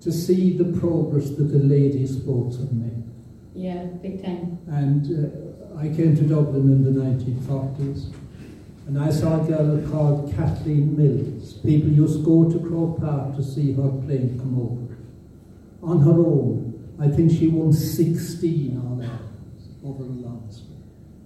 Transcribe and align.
to 0.00 0.12
see 0.12 0.56
the 0.56 0.78
progress 0.78 1.30
that 1.30 1.44
the 1.44 1.58
ladies 1.58 2.16
sports 2.16 2.56
have 2.58 2.72
made. 2.72 3.02
Yeah, 3.54 3.84
big 3.84 4.22
time. 4.24 4.58
And 4.68 5.04
uh, 5.04 5.78
I 5.78 5.88
came 5.88 6.16
to 6.16 6.22
Dublin 6.22 6.70
in 6.72 6.84
the 6.84 7.00
1940s, 7.00 8.14
and 8.86 8.98
I 8.98 9.10
saw 9.10 9.42
a 9.42 9.46
girl 9.46 9.90
called 9.90 10.34
Kathleen 10.36 10.96
Mills. 10.96 11.54
People 11.54 11.90
used 11.90 12.18
to 12.18 12.24
go 12.24 12.50
to 12.50 12.58
Croke 12.60 13.00
Park 13.00 13.36
to 13.36 13.42
see 13.42 13.72
her 13.72 13.88
playing 14.06 14.38
camogie. 14.38 14.96
On 15.82 16.00
her 16.00 16.20
own, 16.20 16.96
I 17.00 17.08
think 17.08 17.30
she 17.30 17.48
won 17.48 17.72
16 17.72 18.80
all 18.84 18.96
that 18.96 19.20
over 19.84 20.04
the 20.04 20.10
long 20.10 20.48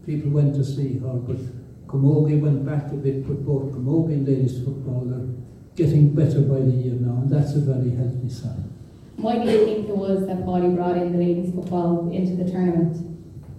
People 0.04 0.30
went 0.30 0.54
to 0.54 0.64
see 0.64 0.98
her, 0.98 1.14
but 1.14 1.38
Camogie 1.86 2.40
went 2.40 2.66
back 2.66 2.90
a 2.90 2.96
bit, 2.96 3.26
but 3.26 3.44
both 3.44 3.72
Camogie 3.72 4.14
and 4.14 4.26
ladies 4.26 4.58
football 4.64 5.08
are 5.12 5.28
getting 5.74 6.14
better 6.14 6.40
by 6.42 6.60
the 6.60 6.70
year 6.70 6.94
now, 6.94 7.22
and 7.22 7.30
that's 7.30 7.54
a 7.54 7.60
very 7.60 7.90
healthy 7.90 8.28
sign. 8.28 8.70
Why 9.16 9.38
do 9.38 9.50
you 9.50 9.64
think 9.64 9.88
it 9.88 9.96
was 9.96 10.26
that 10.26 10.44
Paddy 10.44 10.68
brought 10.68 10.96
in 10.96 11.12
the 11.12 11.18
ladies 11.18 11.54
football 11.54 12.10
into 12.12 12.42
the 12.42 12.50
tournament? 12.50 12.96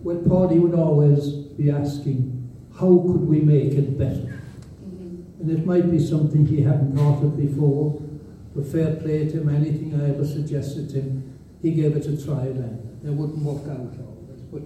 Well, 0.04 0.18
Paddy 0.18 0.60
would 0.60 0.76
always 0.76 1.32
be 1.58 1.72
asking, 1.72 2.30
how 2.78 2.98
could 3.00 3.28
we 3.28 3.42
make 3.42 3.74
it 3.74 3.98
better? 3.98 4.42
Mm-hmm. 4.84 5.42
And 5.42 5.52
it 5.52 5.66
might 5.66 5.90
be 5.90 6.00
something 6.00 6.46
he 6.46 6.62
hadn't 6.62 6.96
thought 6.96 7.24
of 7.24 7.38
before, 7.38 8.02
but 8.56 8.68
fair 8.68 8.96
play 8.96 9.30
to 9.30 9.42
him, 9.42 9.50
anything 9.50 10.00
I 10.00 10.10
ever 10.10 10.26
suggested 10.26 10.90
to 10.90 11.02
him, 11.02 11.40
he 11.62 11.72
gave 11.72 11.96
it 11.96 12.06
a 12.06 12.24
try 12.24 12.46
then. 12.46 13.00
It 13.04 13.12
wouldn't 13.12 13.40
work 13.40 13.64
out 13.70 13.94
always, 14.00 14.42
but 14.52 14.64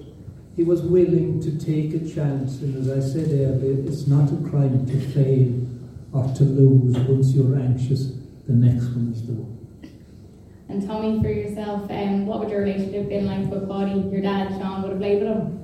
he 0.56 0.64
was 0.64 0.82
willing 0.82 1.40
to 1.42 1.58
take 1.58 1.94
a 1.94 2.00
chance, 2.00 2.62
and 2.62 2.76
as 2.76 2.90
I 2.90 3.08
said 3.08 3.28
earlier, 3.28 3.88
it's 3.88 4.08
not 4.08 4.32
a 4.32 4.50
crime 4.50 4.86
to 4.88 5.00
fail 5.00 5.68
or 6.14 6.24
to 6.36 6.44
lose 6.44 6.98
once 6.98 7.34
you're 7.34 7.60
anxious, 7.60 8.12
the 8.48 8.54
next 8.54 8.86
one 8.96 9.12
is 9.14 9.26
the 9.28 9.34
one. 9.34 9.58
And 10.70 10.86
Tommy, 10.86 11.22
for 11.22 11.30
yourself, 11.30 11.90
um, 11.90 12.26
what 12.26 12.40
would 12.40 12.50
your 12.50 12.62
relationship 12.62 13.02
have 13.02 13.10
been 13.10 13.26
like 13.26 13.50
with 13.50 13.70
Paddy? 13.70 14.00
Your 14.12 14.22
dad, 14.22 14.50
Sean, 14.50 14.82
would 14.82 14.92
have 14.92 15.00
played 15.00 15.24
with 15.24 15.30
him? 15.30 15.58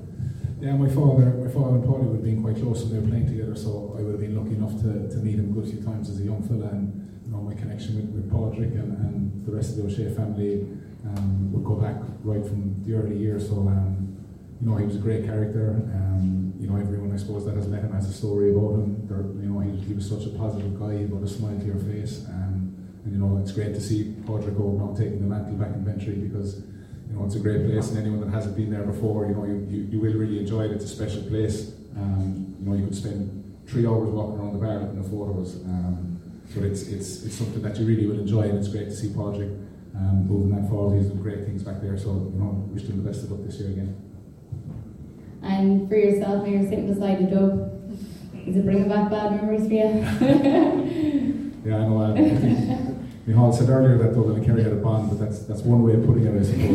Yeah, 0.62 0.78
my 0.78 0.88
father, 0.88 1.26
my 1.44 1.52
father 1.52 1.76
and 1.76 1.84
Paddy 1.84 2.08
would 2.08 2.16
have 2.16 2.24
been 2.24 2.42
quite 2.42 2.56
close 2.56 2.84
when 2.84 2.94
they 2.94 3.00
were 3.00 3.08
playing 3.10 3.28
together, 3.28 3.56
so 3.56 3.96
I 3.98 4.02
would 4.02 4.12
have 4.14 4.22
been 4.22 4.36
lucky 4.36 4.56
enough 4.56 4.80
to, 4.82 5.10
to 5.12 5.18
meet 5.18 5.36
him 5.36 5.52
a 5.52 5.54
good 5.60 5.70
few 5.70 5.84
times 5.84 6.10
as 6.10 6.22
a 6.22 6.24
young 6.24 6.42
fella, 6.42 6.72
and 6.72 7.20
you 7.26 7.32
know 7.32 7.42
my 7.42 7.54
connection 7.54 7.96
with, 7.98 8.08
with 8.16 8.32
Padraig 8.32 8.72
and, 8.72 8.96
and 8.96 9.46
the 9.46 9.52
rest 9.52 9.72
of 9.72 9.84
the 9.84 9.92
O'Shea 9.92 10.14
family 10.16 10.66
um, 11.06 11.52
would 11.52 11.66
go 11.66 11.76
back 11.76 11.98
right 12.24 12.46
from 12.46 12.82
the 12.86 12.94
early 12.96 13.18
years. 13.18 13.50
So 13.50 13.56
um, 13.68 14.13
you 14.64 14.70
know 14.70 14.78
he 14.78 14.86
was 14.86 14.96
a 14.96 15.00
great 15.00 15.26
character. 15.26 15.84
Um, 15.94 16.54
you 16.60 16.70
know 16.70 16.78
everyone 16.78 17.12
I 17.12 17.18
suppose 17.18 17.46
that 17.46 17.56
has 17.56 17.68
met 17.68 17.82
him 17.84 17.92
has 17.92 18.08
a 18.08 18.14
story 18.14 18.52
about 18.56 18.76
him. 18.76 19.08
They're, 19.08 19.28
you 19.44 19.50
know 19.52 19.60
he, 19.60 19.76
he 19.86 19.94
was 19.94 20.08
such 20.08 20.26
a 20.26 20.30
positive 20.30 20.80
guy. 20.80 21.00
He 21.00 21.04
brought 21.04 21.24
a 21.24 21.28
smile 21.28 21.60
to 21.60 21.66
your 21.66 21.80
face. 21.80 22.26
Um, 22.30 22.74
and 23.04 23.14
you 23.14 23.20
know, 23.20 23.38
it's 23.38 23.52
great 23.52 23.74
to 23.74 23.82
see 23.82 24.16
Padraig 24.26 24.58
now 24.58 24.96
taking 24.98 25.20
the 25.20 25.28
mantle 25.28 25.56
back 25.56 25.76
in 25.76 25.84
Ventry 25.84 26.16
because 26.16 26.64
you 27.10 27.18
know 27.18 27.26
it's 27.26 27.36
a 27.36 27.40
great 27.40 27.66
place, 27.68 27.90
and 27.90 27.98
anyone 27.98 28.22
that 28.22 28.32
hasn't 28.32 28.56
been 28.56 28.72
there 28.72 28.84
before, 28.84 29.26
you 29.28 29.36
know, 29.36 29.44
you, 29.44 29.68
you, 29.70 29.84
you 29.92 30.00
will 30.00 30.14
really 30.14 30.40
enjoy 30.40 30.64
it. 30.64 30.72
It's 30.72 30.86
a 30.86 30.88
special 30.88 31.22
place. 31.24 31.74
Um, 31.98 32.56
you 32.60 32.66
know, 32.66 32.78
you 32.78 32.86
could 32.86 32.96
spend 32.96 33.44
three 33.68 33.86
hours 33.86 34.10
walking 34.10 34.40
around 34.40 34.54
the 34.54 34.60
bar 34.60 34.80
looking 34.80 35.00
at 35.00 35.06
photos. 35.06 35.56
Um, 35.66 36.20
but 36.56 36.64
it's 36.64 36.84
it's 36.84 37.24
it's 37.24 37.36
something 37.36 37.62
that 37.62 37.78
you 37.78 37.86
really 37.86 38.06
will 38.06 38.20
enjoy, 38.20 38.44
and 38.44 38.58
it's 38.58 38.70
great 38.70 38.86
to 38.86 38.96
see 38.96 39.10
Padraig 39.10 39.52
um, 39.96 40.28
moving 40.28 40.56
that 40.56 40.70
forward. 40.70 40.98
He's 40.98 41.08
doing 41.08 41.22
great 41.22 41.46
things 41.46 41.64
back 41.64 41.82
there. 41.82 41.98
So 41.98 42.10
you 42.10 42.40
know, 42.40 42.70
wish 42.72 42.84
him 42.84 43.04
the 43.04 43.10
best 43.10 43.26
of 43.26 43.32
luck 43.32 43.42
this 43.44 43.60
year 43.60 43.70
again. 43.70 44.13
And 45.44 45.90
for 45.90 45.96
yourself, 45.96 46.44
when 46.44 46.54
you're 46.54 46.70
sitting 46.70 46.92
beside 46.92 47.20
the 47.20 47.36
dub, 47.36 47.70
is 48.48 48.56
it 48.58 48.66
bringing 48.66 48.90
back 48.90 49.10
bad 49.10 49.32
memories 49.32 49.68
for 49.68 49.74
you? 49.74 49.84
yeah, 51.66 51.78
I 51.78 51.88
know. 51.88 52.02
Uh, 52.02 52.14
Michal 53.26 53.54
said 53.54 53.70
earlier 53.70 53.98
that 54.00 54.14
Dublin 54.14 54.36
and 54.38 54.46
Kerry 54.46 54.64
had 54.64 54.74
a 54.74 54.76
bond, 54.76 55.10
but 55.10 55.20
that's 55.20 55.40
that's 55.46 55.62
one 55.62 55.82
way 55.84 55.94
of 55.94 56.06
putting 56.06 56.26
it, 56.26 56.36
I 56.36 56.44
suppose. 56.44 56.70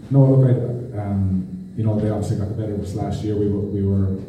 no, 0.10 0.24
look, 0.26 0.46
I, 0.46 0.52
um, 1.00 1.72
you 1.76 1.84
know, 1.84 1.98
they 1.98 2.10
obviously 2.10 2.36
got 2.36 2.48
the 2.50 2.54
better 2.54 2.74
of 2.74 2.80
us 2.82 2.94
last 2.94 3.24
year. 3.24 3.34
We 3.36 3.48
were, 3.48 3.60
we 3.60 3.82
were 3.82 4.20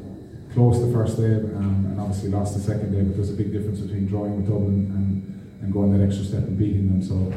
close 0.53 0.79
the 0.79 0.91
first 0.93 1.17
day 1.17 1.35
um, 1.35 1.87
and 1.91 1.99
obviously 1.99 2.29
lost 2.29 2.55
the 2.55 2.61
second 2.61 2.91
day, 2.91 3.01
but 3.01 3.15
there's 3.15 3.29
a 3.29 3.33
big 3.33 3.51
difference 3.51 3.81
between 3.81 4.07
drawing 4.07 4.37
with 4.37 4.47
Dublin 4.47 4.87
and, 4.95 5.61
and 5.61 5.73
going 5.73 5.91
that 5.97 6.05
extra 6.05 6.23
step 6.23 6.43
and 6.43 6.57
beating 6.57 6.87
them. 6.87 7.03
So, 7.03 7.33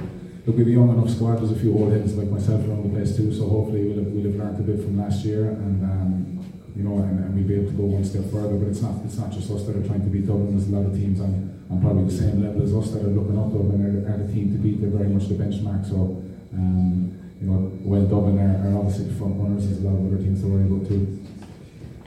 look, 0.47 0.57
we've 0.57 0.69
a 0.69 0.71
young 0.71 0.91
enough 0.91 1.11
squad. 1.11 1.37
There's 1.37 1.53
a 1.53 1.59
few 1.59 1.73
old 1.77 1.93
heads 1.93 2.15
like 2.15 2.29
myself 2.29 2.67
around 2.67 2.85
the 2.85 2.97
place 2.97 3.17
too, 3.17 3.33
so 3.33 3.49
hopefully 3.49 3.85
we'll 3.89 4.05
have, 4.05 4.13
we'll 4.13 4.25
have 4.25 4.37
learned 4.37 4.59
a 4.61 4.63
bit 4.63 4.85
from 4.85 4.99
last 4.99 5.25
year 5.25 5.51
and 5.51 5.83
um, 5.85 6.45
you 6.77 6.83
know, 6.83 6.99
and, 6.99 7.25
and 7.25 7.35
we'll 7.35 7.47
be 7.47 7.55
able 7.55 7.71
to 7.71 7.77
go 7.77 7.85
one 7.85 8.05
step 8.05 8.25
further. 8.31 8.57
But 8.59 8.69
it's 8.69 8.83
not 8.83 8.99
it's 9.05 9.17
not 9.17 9.31
just 9.31 9.51
us 9.51 9.65
that 9.65 9.77
are 9.77 9.87
trying 9.87 10.03
to 10.03 10.11
beat 10.11 10.27
Dublin. 10.27 10.57
There's 10.57 10.69
a 10.69 10.75
lot 10.75 10.87
of 10.87 10.95
teams 10.95 11.21
on, 11.21 11.55
on 11.71 11.81
probably 11.81 12.05
the 12.05 12.19
same 12.19 12.43
level 12.43 12.63
as 12.63 12.75
us 12.75 12.91
that 12.93 13.03
are 13.03 13.15
looking 13.15 13.39
up 13.39 13.53
Dublin 13.55 13.79
are, 13.79 14.13
are 14.13 14.19
the 14.19 14.33
team 14.33 14.53
to 14.53 14.59
beat. 14.59 14.81
They're 14.81 14.91
very 14.91 15.09
much 15.09 15.29
the 15.29 15.39
benchmark. 15.39 15.87
So, 15.89 16.21
um, 16.53 17.15
you 17.41 17.47
know, 17.47 17.71
when 17.87 18.09
Dublin 18.11 18.39
are, 18.43 18.59
are 18.67 18.79
obviously 18.79 19.07
the 19.07 19.15
front 19.15 19.39
runners, 19.39 19.67
there's 19.71 19.81
a 19.83 19.87
lot 19.87 19.95
of 19.95 20.13
other 20.13 20.19
teams 20.19 20.43
to 20.43 20.49
worry 20.49 20.67
about 20.67 20.89
too. 20.89 21.25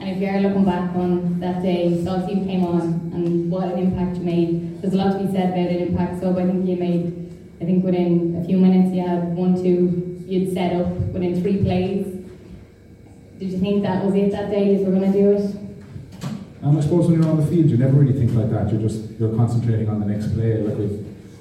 And 0.00 0.10
if 0.10 0.18
you're 0.22 0.40
looking 0.40 0.64
back 0.64 0.94
on 0.94 1.40
that 1.40 1.62
day, 1.62 2.04
so 2.04 2.28
you 2.28 2.44
came 2.44 2.64
on 2.64 3.10
and 3.12 3.50
what 3.50 3.72
an 3.72 3.78
impact 3.78 4.18
you 4.18 4.22
made. 4.22 4.80
There's 4.80 4.94
a 4.94 4.96
lot 4.96 5.18
to 5.18 5.24
be 5.24 5.32
said 5.32 5.50
about 5.50 5.72
an 5.72 5.88
impact. 5.88 6.20
So 6.20 6.38
I 6.38 6.44
think 6.46 6.68
you 6.68 6.76
made, 6.76 7.27
I 7.60 7.64
think 7.64 7.84
within 7.84 8.40
a 8.42 8.46
few 8.46 8.58
minutes 8.58 8.94
you 8.94 9.06
had 9.06 9.34
one, 9.34 9.54
two, 9.54 10.22
you'd 10.26 10.52
set 10.52 10.74
up 10.74 10.88
within 11.12 11.40
three 11.42 11.62
plays 11.62 12.18
did 13.38 13.52
you 13.52 13.58
think 13.58 13.82
that 13.84 14.04
was 14.04 14.16
it 14.16 14.32
that 14.32 14.50
day? 14.50 14.74
You 14.74 14.84
were 14.84 14.90
going 14.90 15.12
to 15.12 15.14
do 15.14 15.30
it? 15.30 15.44
Um, 16.60 16.76
I 16.76 16.80
suppose 16.80 17.06
when 17.06 17.22
you're 17.22 17.30
on 17.30 17.38
the 17.38 17.46
field, 17.46 17.70
you 17.70 17.76
never 17.76 17.94
really 17.94 18.18
think 18.18 18.34
like 18.34 18.50
that. 18.50 18.72
You're 18.72 18.82
just 18.82 19.10
you're 19.14 19.34
concentrating 19.36 19.88
on 19.88 20.00
the 20.00 20.06
next 20.06 20.34
play. 20.34 20.58
Like 20.58 20.76
we, 20.76 20.86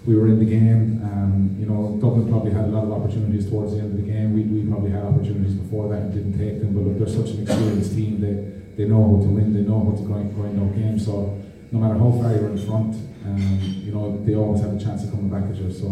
we 0.06 0.16
were 0.16 0.28
in 0.28 0.38
the 0.38 0.46
game. 0.46 1.02
Um, 1.02 1.58
you 1.60 1.66
know, 1.66 1.98
Dublin 2.00 2.30
probably 2.30 2.52
had 2.52 2.66
a 2.66 2.68
lot 2.68 2.84
of 2.84 2.92
opportunities 2.92 3.50
towards 3.50 3.74
the 3.74 3.80
end 3.80 3.98
of 3.98 4.06
the 4.06 4.06
game. 4.06 4.34
We, 4.34 4.44
we 4.44 4.70
probably 4.70 4.92
had 4.92 5.06
opportunities 5.06 5.56
before 5.56 5.90
that 5.90 6.02
and 6.04 6.14
didn't 6.14 6.38
take 6.38 6.62
them. 6.62 6.78
But 6.78 6.86
look, 6.86 7.00
they're 7.02 7.10
such 7.10 7.34
an 7.34 7.42
experienced 7.42 7.96
team. 7.96 8.22
They 8.22 8.36
they 8.78 8.88
know 8.88 9.02
how 9.02 9.26
to 9.26 9.30
win. 9.34 9.58
They 9.58 9.66
know 9.66 9.90
how 9.90 9.98
to 9.98 10.04
grind, 10.06 10.36
grind 10.36 10.62
out 10.62 10.78
games. 10.78 11.04
So 11.04 11.34
no 11.72 11.80
matter 11.80 11.98
how 11.98 12.14
far 12.14 12.30
you're 12.30 12.54
in 12.54 12.62
front, 12.62 12.94
um, 13.28 13.60
you 13.84 13.92
know 13.92 14.18
they 14.26 14.36
always 14.36 14.62
have 14.62 14.74
a 14.74 14.80
chance 14.80 15.04
of 15.04 15.12
coming 15.12 15.30
back 15.30 15.44
at 15.50 15.56
you. 15.56 15.72
So 15.72 15.88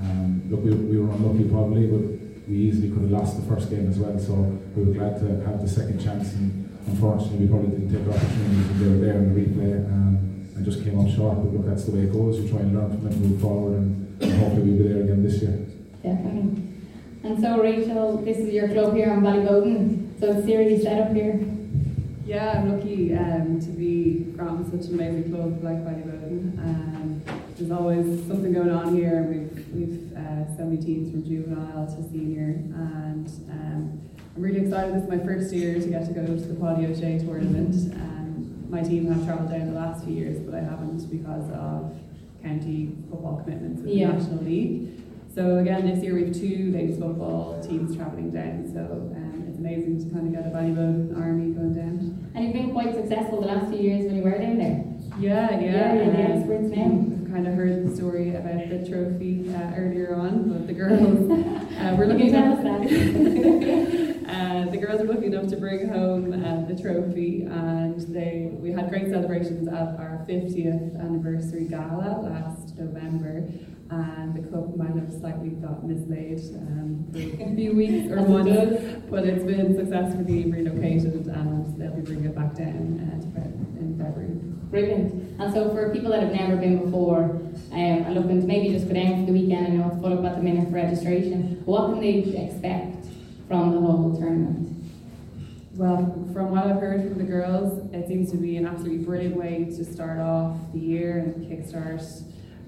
um, 0.00 0.42
look, 0.48 0.64
we, 0.64 0.70
we 0.72 0.98
were 0.98 1.12
unlucky 1.12 1.44
probably, 1.48 1.86
but 1.86 2.02
we 2.48 2.56
easily 2.56 2.90
could 2.90 3.02
have 3.02 3.10
lost 3.10 3.36
the 3.36 3.46
first 3.46 3.70
game 3.70 3.88
as 3.88 3.98
well. 3.98 4.18
So 4.18 4.34
we 4.74 4.84
were 4.84 4.94
glad 4.94 5.20
to 5.20 5.26
have 5.46 5.60
the 5.60 5.68
second 5.68 6.02
chance, 6.02 6.32
and 6.34 6.78
unfortunately, 6.86 7.46
we 7.46 7.48
probably 7.48 7.70
didn't 7.76 7.92
take 7.92 8.08
opportunities 8.08 8.66
when 8.68 8.78
they 8.80 8.88
were 8.88 9.02
there 9.04 9.18
in 9.18 9.34
the 9.34 9.40
replay 9.40 9.74
um, 9.86 10.48
and 10.56 10.64
just 10.64 10.82
came 10.82 10.98
up 10.98 11.08
short. 11.14 11.36
But 11.36 11.52
look, 11.52 11.66
that's 11.66 11.84
the 11.84 11.92
way 11.92 12.04
it 12.04 12.12
goes. 12.12 12.40
You 12.40 12.48
try 12.48 12.60
and 12.60 12.74
learn 12.74 12.90
from 12.90 13.06
it, 13.06 13.16
move 13.16 13.40
forward, 13.40 13.78
and, 13.78 14.22
and 14.22 14.32
hopefully 14.40 14.62
we'll 14.70 14.82
be 14.82 14.88
there 14.88 15.02
again 15.02 15.22
this 15.22 15.42
year. 15.42 15.58
Definitely. 16.02 16.70
And 17.22 17.38
so, 17.38 17.60
Rachel, 17.60 18.16
this 18.24 18.38
is 18.38 18.52
your 18.52 18.68
club 18.68 18.96
here 18.96 19.10
on 19.10 19.20
Ballyboden. 19.20 20.18
So 20.18 20.32
it's 20.32 20.46
seriously 20.46 20.82
set 20.82 21.00
up 21.00 21.14
here. 21.14 21.38
Yeah, 22.24 22.60
I'm 22.60 22.78
lucky 22.78 23.14
um, 23.14 23.60
to 23.60 23.68
be 23.68 24.29
from 24.40 24.64
such 24.70 24.88
an 24.88 24.94
amazing 24.94 25.30
club 25.30 25.62
like 25.62 25.84
Ballyboden. 25.84 26.58
Um, 26.58 27.22
there's 27.56 27.70
always 27.70 28.06
something 28.26 28.52
going 28.52 28.70
on 28.70 28.96
here. 28.96 29.22
We've 29.28 29.68
we've 29.74 30.12
uh, 30.16 30.56
so 30.56 30.64
many 30.64 30.78
teams 30.78 31.10
from 31.10 31.24
juvenile 31.24 31.86
to 31.86 32.02
senior, 32.10 32.56
and 32.74 33.28
um, 33.50 34.00
I'm 34.34 34.42
really 34.42 34.60
excited. 34.60 34.94
This 34.94 35.02
is 35.04 35.10
my 35.10 35.18
first 35.18 35.52
year 35.52 35.74
to 35.74 35.86
get 35.86 36.06
to 36.06 36.12
go 36.12 36.24
to 36.24 36.34
the 36.34 36.54
Paddy 36.54 36.86
O'Shea 36.86 37.18
tournament. 37.18 37.94
Um, 37.94 38.70
my 38.70 38.82
team 38.82 39.12
have 39.12 39.24
travelled 39.26 39.50
down 39.50 39.66
the 39.74 39.78
last 39.78 40.04
few 40.04 40.14
years, 40.14 40.38
but 40.40 40.54
I 40.54 40.60
haven't 40.60 41.10
because 41.10 41.50
of 41.50 41.94
county 42.42 42.96
football 43.10 43.42
commitments 43.44 43.82
with 43.82 43.92
yeah. 43.92 44.06
the 44.08 44.12
National 44.14 44.44
League. 44.44 45.02
So 45.34 45.58
again, 45.58 45.86
this 45.86 46.02
year 46.02 46.14
we 46.14 46.24
have 46.24 46.34
two 46.34 46.72
ladies 46.72 46.98
football 46.98 47.62
teams 47.62 47.94
travelling 47.94 48.30
down. 48.30 48.66
So 48.72 48.80
um, 48.80 49.29
amazing 49.60 50.02
to 50.02 50.14
kind 50.14 50.26
of 50.26 50.32
get 50.32 50.46
a 50.50 50.56
Ballyboden 50.56 51.20
army 51.20 51.52
going 51.52 51.74
down. 51.74 52.30
And 52.34 52.44
you've 52.44 52.54
been 52.54 52.72
quite 52.72 52.94
successful 52.94 53.42
the 53.42 53.48
last 53.48 53.68
few 53.68 53.78
years 53.78 54.06
when 54.06 54.16
you 54.16 54.22
were 54.22 54.38
down 54.38 54.56
there. 54.56 54.82
Yeah, 55.18 55.50
yeah. 55.60 55.62
Yeah, 55.72 55.94
you're 55.94 56.12
the 56.12 56.22
experts 56.22 56.74
now 56.74 57.20
kind 57.30 57.46
of 57.46 57.54
heard 57.54 57.88
the 57.88 57.94
story 57.94 58.34
about 58.34 58.68
the 58.68 58.84
trophy 58.88 59.48
uh, 59.54 59.72
earlier 59.76 60.12
on, 60.14 60.50
but 60.50 60.66
the 60.66 60.72
girls 60.72 61.30
uh, 61.78 61.94
were 61.96 62.06
looking 62.06 62.26
enough. 62.28 62.58
uh, 62.58 62.62
the 64.70 64.76
girls 64.76 65.00
were 65.00 65.06
lucky 65.14 65.26
enough 65.26 65.48
to 65.48 65.56
bring 65.56 65.88
home 65.88 66.32
uh, 66.32 66.64
the 66.66 66.74
trophy, 66.80 67.44
and 67.44 68.00
they 68.12 68.50
we 68.52 68.72
had 68.72 68.90
great 68.90 69.08
celebrations 69.08 69.68
at 69.68 69.96
our 69.98 70.24
50th 70.28 71.00
anniversary 71.00 71.66
gala 71.66 72.20
last 72.20 72.76
November. 72.76 73.48
And 73.90 74.34
the 74.34 74.48
cup 74.50 74.76
might 74.76 74.94
have 74.94 75.12
slightly 75.12 75.50
got 75.50 75.84
mislaid 75.84 76.38
um, 76.54 77.06
for 77.12 77.18
a 77.18 77.54
few 77.56 77.74
weeks 77.74 78.12
or 78.12 78.22
months, 78.22 78.82
but 79.10 79.24
it's 79.26 79.44
been 79.44 79.76
successfully 79.76 80.44
relocated, 80.50 81.26
and 81.26 81.80
they'll 81.80 81.94
be 81.96 82.02
bringing 82.02 82.26
it 82.26 82.34
back 82.36 82.54
down 82.54 83.00
uh, 83.00 83.80
in 83.80 83.98
February. 83.98 84.50
Brilliant. 84.70 85.40
And 85.40 85.52
so 85.52 85.70
for 85.70 85.92
people 85.92 86.12
that 86.12 86.22
have 86.22 86.32
never 86.32 86.56
been 86.56 86.84
before 86.84 87.24
um, 87.24 87.48
and 87.72 88.14
looking 88.14 88.40
to 88.40 88.46
maybe 88.46 88.68
just 88.68 88.86
go 88.86 88.94
down 88.94 89.26
for 89.26 89.32
the 89.32 89.38
weekend, 89.38 89.66
I 89.66 89.70
know 89.70 89.90
it's 89.90 90.00
full 90.00 90.16
up 90.16 90.24
at 90.24 90.36
the 90.36 90.42
minute 90.42 90.68
for 90.68 90.74
registration, 90.74 91.60
what 91.64 91.90
can 91.90 92.00
they 92.00 92.18
expect 92.46 93.06
from 93.48 93.72
the 93.74 93.80
whole 93.80 94.16
tournament? 94.16 94.68
Well, 95.74 96.28
from 96.32 96.50
what 96.50 96.66
I've 96.66 96.80
heard 96.80 97.08
from 97.08 97.18
the 97.18 97.24
girls, 97.24 97.92
it 97.92 98.06
seems 98.06 98.30
to 98.30 98.36
be 98.36 98.56
an 98.56 98.66
absolutely 98.66 99.04
brilliant 99.04 99.34
way 99.34 99.64
to 99.64 99.84
start 99.84 100.20
off 100.20 100.56
the 100.72 100.78
year 100.78 101.18
and 101.18 101.34
kickstart 101.46 102.02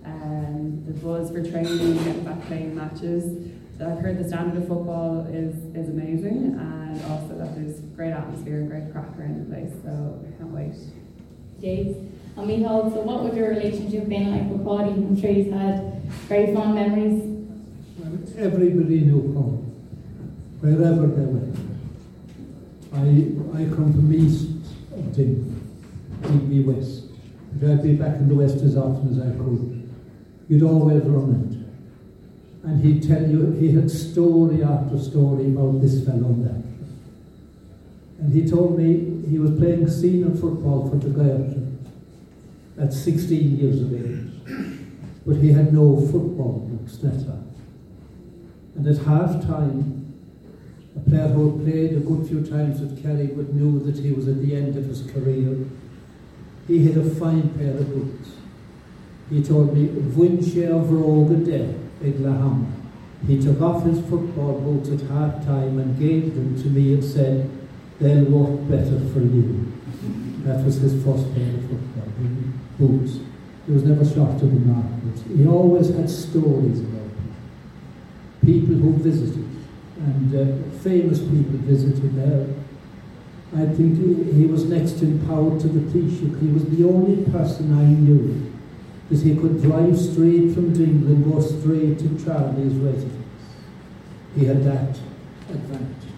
um, 0.04 0.84
the 0.86 0.92
buzz 0.92 1.30
for 1.30 1.42
training, 1.42 1.96
getting 2.04 2.24
back 2.24 2.40
playing 2.46 2.74
matches. 2.74 3.52
I've 3.80 3.98
heard 3.98 4.18
the 4.18 4.28
standard 4.28 4.62
of 4.62 4.68
football 4.68 5.26
is, 5.26 5.56
is 5.74 5.88
amazing 5.88 6.56
and 6.58 7.02
also 7.10 7.36
that 7.38 7.54
there's 7.56 7.80
great 7.96 8.12
atmosphere 8.12 8.60
and 8.60 8.70
great 8.70 8.92
crack 8.92 9.08
around 9.18 9.40
the 9.40 9.54
place, 9.54 9.72
so 9.82 10.24
I 10.26 10.38
can't 10.38 10.50
wait. 10.50 10.74
James. 11.60 11.96
And 12.36 12.46
Michal, 12.46 12.90
so 12.90 13.00
what 13.00 13.24
would 13.24 13.34
your 13.34 13.50
relationship 13.50 14.08
been 14.08 14.30
like 14.30 14.48
with 14.48 14.64
Paddy? 14.64 14.90
I'm 14.90 15.20
sure 15.20 15.30
you've 15.30 15.52
had 15.52 16.02
very 16.28 16.54
fond 16.54 16.74
memories. 16.74 17.28
Everybody 18.38 19.00
knew 19.00 19.32
Paul, 19.34 19.64
wherever 20.60 21.06
they 21.06 21.24
went. 21.24 21.56
I, 22.94 23.62
I 23.62 23.64
come 23.74 23.92
from 23.92 24.12
east 24.12 24.48
of 24.96 25.14
Tim, 25.14 26.50
he'd 26.50 26.66
west. 26.66 27.04
I'd 27.62 27.82
be 27.82 27.94
back 27.94 28.16
in 28.16 28.28
the 28.28 28.34
west 28.34 28.56
as 28.56 28.76
often 28.76 29.10
as 29.10 29.18
I 29.18 29.36
could. 29.36 29.81
You'd 30.48 30.62
always 30.62 31.02
run 31.04 31.48
it. 31.48 32.68
And 32.68 32.84
he'd 32.84 33.06
tell 33.06 33.28
you, 33.28 33.52
he 33.52 33.72
had 33.72 33.90
story 33.90 34.62
after 34.62 34.98
story 34.98 35.46
about 35.46 35.80
this 35.80 36.04
fellow 36.04 36.28
and 36.28 36.46
that. 36.46 36.72
And 38.20 38.32
he 38.32 38.48
told 38.48 38.78
me 38.78 39.28
he 39.28 39.38
was 39.38 39.58
playing 39.58 39.88
senior 39.88 40.30
football 40.30 40.88
for 40.88 40.96
the 40.96 41.08
Gaeltacht 41.08 41.72
at 42.78 42.92
16 42.92 43.58
years 43.58 43.80
of 43.80 43.92
age. 43.94 44.30
But 45.26 45.36
he 45.36 45.52
had 45.52 45.72
no 45.72 46.00
football 46.00 46.68
books 46.70 46.96
that 46.98 47.26
time. 47.26 47.48
And 48.76 48.86
at 48.86 48.98
half 48.98 49.44
time, 49.44 50.14
a 50.96 51.00
player 51.00 51.28
who 51.28 51.56
had 51.56 51.66
played 51.66 51.92
a 51.96 52.00
good 52.00 52.28
few 52.28 52.44
times 52.44 52.80
with 52.80 53.02
Kerry 53.02 53.28
but 53.28 53.52
knew 53.52 53.80
that 53.80 54.02
he 54.02 54.12
was 54.12 54.28
at 54.28 54.40
the 54.40 54.54
end 54.54 54.76
of 54.76 54.84
his 54.84 55.02
career, 55.10 55.56
he 56.66 56.86
had 56.86 56.96
a 56.96 57.10
fine 57.10 57.48
pair 57.50 57.76
of 57.76 57.88
boots. 57.88 58.30
He 59.30 59.42
told 59.42 59.74
me, 59.76 59.88
Vinche 59.88 60.68
of 60.70 60.88
Rogade, 60.88 61.78
Iglaham. 62.02 62.82
He 63.26 63.40
took 63.40 63.60
off 63.60 63.84
his 63.84 64.00
football 64.00 64.60
boots 64.60 64.90
at 64.90 65.08
half 65.08 65.44
time 65.44 65.78
and 65.78 65.98
gave 65.98 66.34
them 66.34 66.60
to 66.62 66.68
me 66.68 66.94
and 66.94 67.04
said, 67.04 67.48
They'll 68.00 68.24
work 68.24 68.68
better 68.68 68.98
for 69.12 69.20
you. 69.20 69.72
That 70.44 70.64
was 70.64 70.76
his 70.76 70.94
first 71.04 71.32
pair 71.34 71.54
of 71.54 71.60
football 71.62 72.08
boots. 72.78 73.18
He 73.66 73.72
was 73.72 73.84
never 73.84 74.04
short 74.04 74.42
of 74.42 74.52
the 74.52 74.72
market. 74.72 75.22
He 75.36 75.46
always 75.46 75.94
had 75.94 76.10
stories 76.10 76.80
about 76.80 77.10
people, 78.40 78.74
people 78.74 78.74
who 78.74 78.92
visited, 78.94 79.48
and 79.98 80.34
uh, 80.34 80.78
famous 80.80 81.20
people 81.20 81.58
visited 81.62 82.16
there. 82.16 82.48
I 83.54 83.66
think 83.66 83.98
he, 83.98 84.32
he 84.32 84.46
was 84.46 84.64
next 84.64 85.00
in 85.02 85.24
power 85.26 85.60
to 85.60 85.68
the 85.68 85.80
Taoiseach. 85.96 86.40
He 86.40 86.48
was 86.48 86.64
the 86.64 86.88
only 86.88 87.22
person 87.30 87.78
I 87.78 87.84
knew 87.84 88.52
that 89.12 89.22
he 89.22 89.36
could 89.36 89.60
drive 89.60 89.98
straight 89.98 90.54
from 90.54 90.74
England, 90.74 91.30
go 91.30 91.38
straight 91.40 91.98
to 91.98 92.24
Charlie's 92.24 92.72
residence. 92.74 93.26
He 94.34 94.46
had 94.46 94.64
that 94.64 94.98
advantage. 95.50 96.08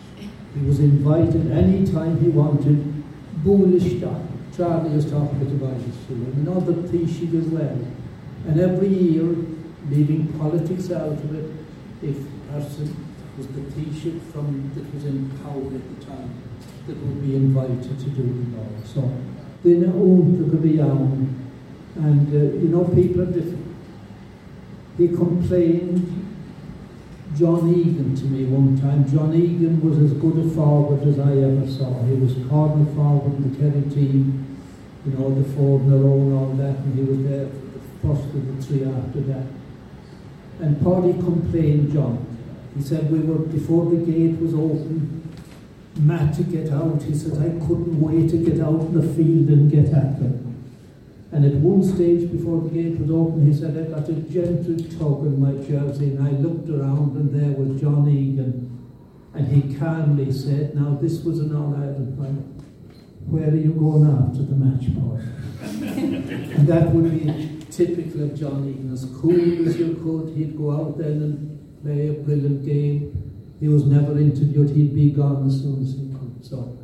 He 0.54 0.64
was 0.64 0.78
invited 0.78 1.50
any 1.50 1.84
time 1.84 2.20
he 2.20 2.28
wanted, 2.28 3.02
bullish 3.42 3.98
stuff. 3.98 4.22
Charlie 4.56 4.90
was 4.90 5.10
talking 5.10 5.42
about 5.42 5.76
his 5.80 5.96
children, 6.06 6.32
and 6.36 6.48
other 6.48 6.74
Taoiseach 6.74 7.34
as 7.36 7.46
well. 7.46 7.78
And 8.46 8.60
every 8.60 8.88
year, 8.88 9.34
leaving 9.90 10.32
politics 10.38 10.92
out 10.92 11.08
of 11.08 11.34
it, 11.34 11.50
if 12.00 12.16
person 12.52 12.94
was 13.36 13.48
the 13.48 13.62
Taoiseach 13.62 14.22
from 14.30 14.70
that 14.76 14.94
was 14.94 15.04
in 15.04 15.28
power 15.42 15.66
at 15.66 15.98
the 15.98 16.06
time, 16.06 16.30
that 16.86 16.96
would 16.96 17.20
be 17.26 17.34
invited 17.34 17.82
to 17.82 18.10
do 18.10 18.22
the 18.22 18.56
law. 18.56 18.68
So 18.84 19.12
they 19.64 19.80
to 19.80 20.56
be 20.62 20.76
young, 20.76 21.43
and 21.96 22.28
uh, 22.28 22.56
you 22.58 22.68
know 22.68 22.84
people 22.84 23.22
are 23.22 23.26
different. 23.26 23.76
He 24.96 25.08
complained 25.08 26.24
John 27.36 27.74
Egan 27.74 28.14
to 28.14 28.24
me 28.26 28.44
one 28.44 28.78
time. 28.80 29.10
John 29.10 29.34
Egan 29.34 29.80
was 29.80 29.98
as 29.98 30.12
good 30.18 30.38
a 30.38 30.48
forward 30.50 31.02
as 31.06 31.18
I 31.18 31.32
ever 31.32 31.66
saw. 31.66 32.02
He 32.04 32.14
was 32.14 32.34
corner 32.48 32.86
forward 32.94 33.34
in 33.36 33.50
the 33.50 33.58
Kerry 33.58 33.82
team, 33.90 34.58
you 35.04 35.12
know, 35.12 35.34
the 35.34 35.48
four 35.54 35.80
in 35.80 35.92
a 35.92 35.96
row 35.96 36.14
and 36.14 36.32
all 36.34 36.52
that, 36.54 36.78
and 36.78 36.94
he 36.94 37.02
was 37.02 37.22
there 37.28 37.46
for 37.48 38.14
the 38.14 38.14
first 38.14 38.34
of 38.34 38.46
the 38.46 38.62
three 38.62 38.84
after 38.84 39.20
that. 39.32 39.46
And 40.60 40.78
Paddy 40.78 41.14
complained, 41.14 41.92
John. 41.92 42.26
He 42.76 42.82
said 42.82 43.10
we 43.10 43.20
were 43.20 43.38
before 43.38 43.90
the 43.90 43.98
gate 43.98 44.38
was 44.40 44.54
open, 44.54 45.32
Matt 45.96 46.34
to 46.34 46.42
get 46.42 46.72
out. 46.72 47.02
He 47.02 47.14
said 47.14 47.38
I 47.38 47.64
couldn't 47.66 48.00
wait 48.00 48.30
to 48.30 48.38
get 48.38 48.60
out 48.60 48.80
in 48.80 48.94
the 48.94 49.14
field 49.14 49.48
and 49.48 49.70
get 49.70 49.86
at 49.86 50.18
them. 50.18 50.43
And 51.34 51.44
at 51.44 51.54
one 51.54 51.82
stage 51.82 52.30
before 52.30 52.60
the 52.60 52.68
gate 52.70 52.96
was 53.00 53.10
open, 53.10 53.44
he 53.44 53.52
said, 53.52 53.76
I 53.76 53.90
got 53.90 54.08
a 54.08 54.12
gentle 54.12 54.78
tug 54.78 55.26
in 55.26 55.40
my 55.42 55.50
jersey, 55.66 56.14
and 56.14 56.22
I 56.22 56.30
looked 56.30 56.70
around, 56.70 57.16
and 57.16 57.34
there 57.34 57.50
was 57.58 57.80
John 57.80 58.08
Egan. 58.08 58.70
And 59.34 59.48
he 59.48 59.74
calmly 59.74 60.30
said, 60.30 60.76
Now, 60.76 60.94
this 60.94 61.24
was 61.24 61.40
an 61.40 61.56
All 61.56 61.74
Ireland 61.74 62.16
final. 62.16 62.44
Where 63.26 63.50
are 63.50 63.56
you 63.56 63.72
going 63.72 64.06
after 64.06 64.44
the 64.44 64.54
match, 64.54 64.94
Paul? 64.94 65.18
and 66.54 66.68
that 66.68 66.92
would 66.92 67.10
be 67.10 67.66
typical 67.68 68.22
of 68.22 68.38
John 68.38 68.68
Egan. 68.68 68.92
As 68.92 69.04
cool 69.20 69.68
as 69.68 69.76
you 69.76 69.98
could, 70.04 70.36
he'd 70.36 70.56
go 70.56 70.70
out 70.70 70.98
then 70.98 71.20
and 71.20 71.82
play 71.82 72.10
a 72.10 72.12
brilliant 72.12 72.64
game. 72.64 73.56
He 73.58 73.66
was 73.66 73.84
never 73.86 74.16
interviewed, 74.20 74.70
he'd 74.70 74.94
be 74.94 75.10
gone 75.10 75.48
as 75.48 75.60
soon 75.60 75.82
as 75.82 75.94
he 75.94 76.14
could. 76.16 76.46
So 76.46 76.78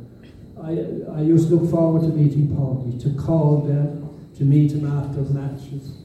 I, 0.61 1.19
I 1.19 1.21
used 1.21 1.47
to 1.47 1.55
look 1.55 1.71
forward 1.71 2.01
to 2.01 2.09
meeting 2.09 2.49
Paulie, 2.49 3.01
to 3.01 3.13
call 3.13 3.61
them 3.61 4.00
to 4.41 4.47
meet 4.47 4.71
him 4.71 4.87
after 4.87 5.21
matches. 5.31 5.97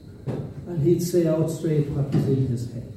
And 0.67 0.83
he'd 0.83 1.01
say 1.01 1.25
out 1.25 1.49
straight 1.49 1.89
what 1.89 2.13
was 2.13 2.27
in 2.27 2.45
his 2.45 2.71
head. 2.71 2.93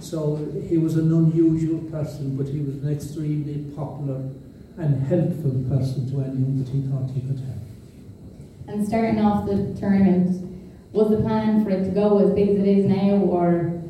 So 0.00 0.44
he 0.68 0.76
was 0.76 0.96
an 0.96 1.12
unusual 1.12 1.88
person, 1.88 2.36
but 2.36 2.48
he 2.48 2.58
was 2.58 2.74
an 2.82 2.92
extremely 2.92 3.62
popular 3.76 4.28
and 4.76 5.06
helpful 5.06 5.62
person 5.70 6.10
to 6.10 6.20
anyone 6.20 6.58
that 6.58 6.68
he 6.68 6.82
thought 6.82 7.08
he 7.14 7.20
could 7.20 7.38
help. 7.38 7.62
And 8.66 8.84
starting 8.84 9.20
off 9.20 9.46
the 9.46 9.72
tournament, 9.78 10.42
was 10.92 11.10
the 11.10 11.18
plan 11.18 11.62
for 11.62 11.70
it 11.70 11.84
to 11.84 11.90
go 11.90 12.18
as 12.18 12.34
big 12.34 12.48
as 12.48 12.58
it 12.58 12.66
is 12.66 12.86
now, 12.86 13.22
or 13.22 13.80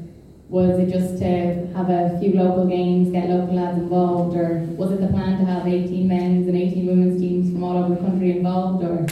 was 0.51 0.79
it 0.79 0.93
just 0.93 1.17
to 1.21 1.73
have 1.73 1.89
a 1.89 2.19
few 2.21 2.35
local 2.35 2.67
games, 2.67 3.11
get 3.11 3.31
local 3.31 3.55
lads 3.55 3.79
involved, 3.79 4.37
or 4.37 4.59
was 4.77 4.93
it 4.93 5.01
the 5.01 5.09
plan 5.09 5.39
to 5.39 5.47
have 5.47 5.67
18 5.67 6.07
men's 6.07 6.47
and 6.47 6.57
18 6.57 6.87
women's 6.87 7.19
teams 7.19 7.51
from 7.51 7.65
all 7.65 7.83
over 7.83 7.95
the 7.95 8.01
country 8.03 8.37
involved, 8.37 8.85
or? 8.85 9.07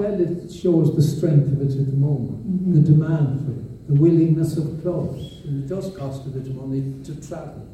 Well, 0.00 0.18
it 0.18 0.50
shows 0.50 0.96
the 0.96 1.02
strength 1.02 1.52
of 1.52 1.60
it 1.60 1.78
at 1.78 1.90
the 1.90 1.96
moment, 1.96 2.40
mm-hmm. 2.48 2.72
the 2.72 2.80
demand 2.80 3.44
for 3.44 3.52
it, 3.52 3.86
the 3.86 4.00
willingness 4.00 4.56
of 4.56 4.80
clubs. 4.80 5.44
And 5.44 5.62
it 5.62 5.68
does 5.68 5.94
cost 5.94 6.24
a 6.24 6.30
bit 6.30 6.46
of 6.46 6.56
money 6.56 7.04
to 7.04 7.28
travel. 7.28 7.68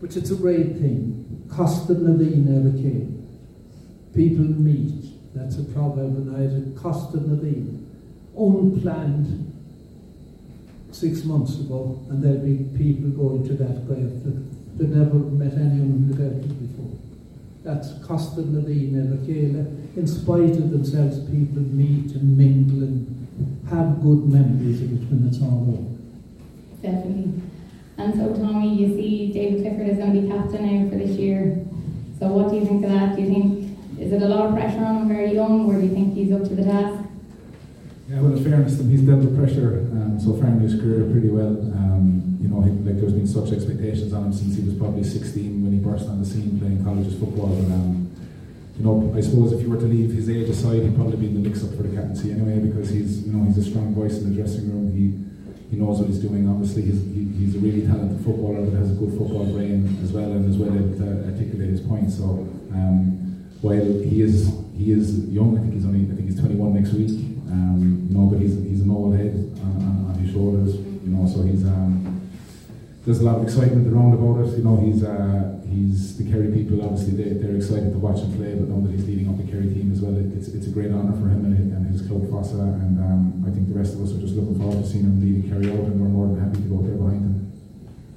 But 0.00 0.16
it's 0.16 0.32
a 0.32 0.34
great 0.34 0.78
thing. 0.78 1.46
Costa 1.48 1.94
Nadine 1.94 2.50
okay. 2.74 3.06
People 4.12 4.44
meet. 4.44 5.04
That's 5.36 5.56
a 5.58 5.62
proverb 5.62 6.16
in 6.16 6.34
Ireland. 6.34 6.76
Costa 6.76 7.18
Nadine. 7.18 7.86
Unplanned 8.36 9.52
six 10.90 11.22
months 11.22 11.60
ago, 11.60 12.04
and 12.10 12.24
there'll 12.24 12.38
be 12.38 12.64
people 12.76 13.10
going 13.10 13.46
to 13.46 13.54
that 13.54 13.86
grave 13.86 14.24
that, 14.24 14.78
that 14.78 14.88
never 14.88 15.14
met 15.14 15.52
anyone 15.52 15.94
in 15.94 16.08
the 16.08 16.16
grave 16.16 16.42
before. 16.58 16.98
That's 17.62 17.92
Costa 18.04 18.40
Nadine 18.40 18.96
and 18.96 19.20
Michaela 19.20 19.82
in 19.96 20.06
spite 20.06 20.56
of 20.56 20.70
themselves, 20.70 21.20
people 21.20 21.62
meet 21.62 22.12
and 22.12 22.36
mingle 22.36 22.82
and 22.82 23.66
have 23.68 24.02
good 24.02 24.26
memories 24.26 24.80
of 24.80 24.92
it 24.92 25.08
when 25.10 25.28
it's 25.28 25.40
all 25.42 25.68
over. 25.68 25.88
Definitely. 26.80 27.42
And 27.98 28.14
so, 28.14 28.34
Tommy, 28.34 28.74
you 28.74 28.96
see 28.96 29.32
David 29.32 29.62
Clifford 29.62 29.88
is 29.88 29.98
going 29.98 30.14
to 30.14 30.20
be 30.22 30.28
captain 30.28 30.64
now 30.64 30.90
for 30.90 30.96
this 30.96 31.18
year. 31.18 31.64
So, 32.18 32.28
what 32.28 32.50
do 32.50 32.56
you 32.56 32.64
think 32.64 32.84
of 32.84 32.90
that? 32.90 33.16
Do 33.16 33.22
you 33.22 33.28
think 33.28 33.78
is 34.00 34.12
it 34.12 34.22
a 34.22 34.26
lot 34.26 34.46
of 34.46 34.54
pressure 34.54 34.82
on 34.82 35.02
him 35.02 35.08
very 35.08 35.34
young, 35.34 35.66
or 35.68 35.74
do 35.74 35.86
you 35.86 35.92
think 35.92 36.14
he's 36.14 36.32
up 36.32 36.42
to 36.44 36.54
the 36.54 36.64
task? 36.64 37.04
Yeah, 38.08 38.20
well, 38.20 38.32
in 38.32 38.42
fairness 38.42 38.76
to 38.76 38.82
him, 38.82 38.90
he's 38.90 39.02
dealt 39.02 39.20
with 39.20 39.36
pressure 39.36 39.86
um, 39.92 40.18
so 40.18 40.34
far 40.34 40.48
in 40.48 40.60
his 40.60 40.80
career 40.80 41.04
pretty 41.12 41.28
well. 41.28 41.60
Um, 41.76 42.21
you 42.42 42.48
know, 42.48 42.58
like 42.58 42.98
there's 42.98 43.12
been 43.14 43.26
such 43.26 43.52
expectations 43.52 44.12
on 44.12 44.26
him 44.26 44.32
since 44.32 44.56
he 44.56 44.62
was 44.66 44.74
probably 44.74 45.04
16 45.04 45.62
when 45.62 45.72
he 45.72 45.78
burst 45.78 46.10
on 46.10 46.18
the 46.18 46.26
scene 46.26 46.58
playing 46.58 46.82
colleges 46.82 47.14
football. 47.14 47.54
And, 47.54 47.72
um, 47.72 48.10
you 48.76 48.82
know, 48.82 49.14
I 49.14 49.20
suppose 49.20 49.52
if 49.52 49.62
you 49.62 49.70
were 49.70 49.78
to 49.78 49.86
leave 49.86 50.10
his 50.10 50.28
age 50.28 50.48
aside, 50.48 50.82
he'd 50.82 50.96
probably 50.96 51.18
be 51.18 51.26
in 51.30 51.38
the 51.38 51.48
mix 51.48 51.62
up 51.62 51.70
for 51.78 51.86
the 51.86 51.94
captaincy 51.94 52.32
anyway 52.32 52.58
because 52.58 52.90
he's, 52.90 53.22
you 53.22 53.32
know, 53.32 53.46
he's 53.46 53.58
a 53.58 53.70
strong 53.70 53.94
voice 53.94 54.18
in 54.18 54.30
the 54.30 54.34
dressing 54.34 54.66
room. 54.66 54.90
He 54.90 55.14
he 55.70 55.78
knows 55.78 56.00
what 56.00 56.08
he's 56.08 56.18
doing. 56.18 56.48
Obviously, 56.50 56.82
he's 56.82 57.00
he, 57.14 57.24
he's 57.38 57.54
a 57.54 57.58
really 57.58 57.86
talented 57.86 58.20
footballer 58.26 58.66
that 58.66 58.76
has 58.76 58.90
a 58.90 58.94
good 58.94 59.16
football 59.16 59.46
brain 59.46 59.88
as 60.02 60.12
well, 60.12 60.30
and 60.32 60.44
as 60.50 60.58
well 60.58 60.68
able 60.68 60.98
to 60.98 61.32
articulate 61.32 61.70
his 61.70 61.80
points. 61.80 62.18
So 62.18 62.44
um, 62.74 63.48
while 63.62 63.86
he 64.02 64.20
is 64.20 64.52
he 64.76 64.92
is 64.92 65.30
young, 65.30 65.56
I 65.56 65.62
think 65.62 65.72
he's 65.72 65.86
only 65.86 66.10
I 66.10 66.16
think 66.16 66.28
he's 66.28 66.40
21 66.40 66.74
next 66.74 66.92
week. 66.92 67.14
Um, 67.48 68.04
you 68.10 68.18
know, 68.18 68.26
but 68.26 68.40
he's 68.40 68.52
he's 68.66 68.82
an 68.82 68.90
old 68.90 69.16
head 69.16 69.32
on, 69.64 69.72
on, 69.80 70.12
on 70.12 70.14
his 70.20 70.32
shoulders. 70.34 70.76
You 70.76 71.08
know, 71.08 71.26
so 71.26 71.40
he's 71.40 71.64
um, 71.64 72.11
there's 73.04 73.18
a 73.18 73.24
lot 73.24 73.36
of 73.38 73.44
excitement 73.44 73.92
around 73.92 74.14
about 74.14 74.46
it. 74.46 74.56
You 74.56 74.64
know, 74.64 74.76
he's 74.78 75.02
uh, 75.02 75.58
he's 75.66 76.16
the 76.16 76.30
Kerry 76.30 76.52
people. 76.52 76.84
Obviously, 76.84 77.18
they, 77.18 77.34
they're 77.34 77.56
excited 77.56 77.92
to 77.92 77.98
watch 77.98 78.20
him 78.20 78.32
play, 78.38 78.54
but 78.54 78.68
know 78.68 78.80
that 78.86 78.92
he's 78.92 79.06
leading 79.06 79.28
up 79.28 79.38
the 79.38 79.50
Kerry 79.50 79.74
team 79.74 79.90
as 79.90 80.00
well. 80.00 80.14
It, 80.16 80.30
it's 80.38 80.48
it's 80.48 80.66
a 80.66 80.70
great 80.70 80.92
honour 80.92 81.12
for 81.18 81.26
him 81.26 81.44
and 81.44 81.72
and 81.74 81.86
his 81.90 82.06
club 82.06 82.30
Fossa, 82.30 82.62
and 82.62 82.98
um, 83.02 83.44
I 83.46 83.50
think 83.50 83.68
the 83.68 83.74
rest 83.74 83.94
of 83.94 84.02
us 84.02 84.12
are 84.12 84.20
just 84.20 84.34
looking 84.34 84.58
forward 84.58 84.84
to 84.84 84.86
seeing 84.88 85.04
him 85.04 85.18
leading 85.18 85.50
Kerry 85.50 85.66
out, 85.74 85.86
and 85.90 86.00
we're 86.00 86.08
more 86.08 86.28
than 86.28 86.38
happy 86.38 86.62
to 86.62 86.68
go 86.70 86.82
there 86.82 86.94
behind 86.94 87.22
him. 87.26 87.52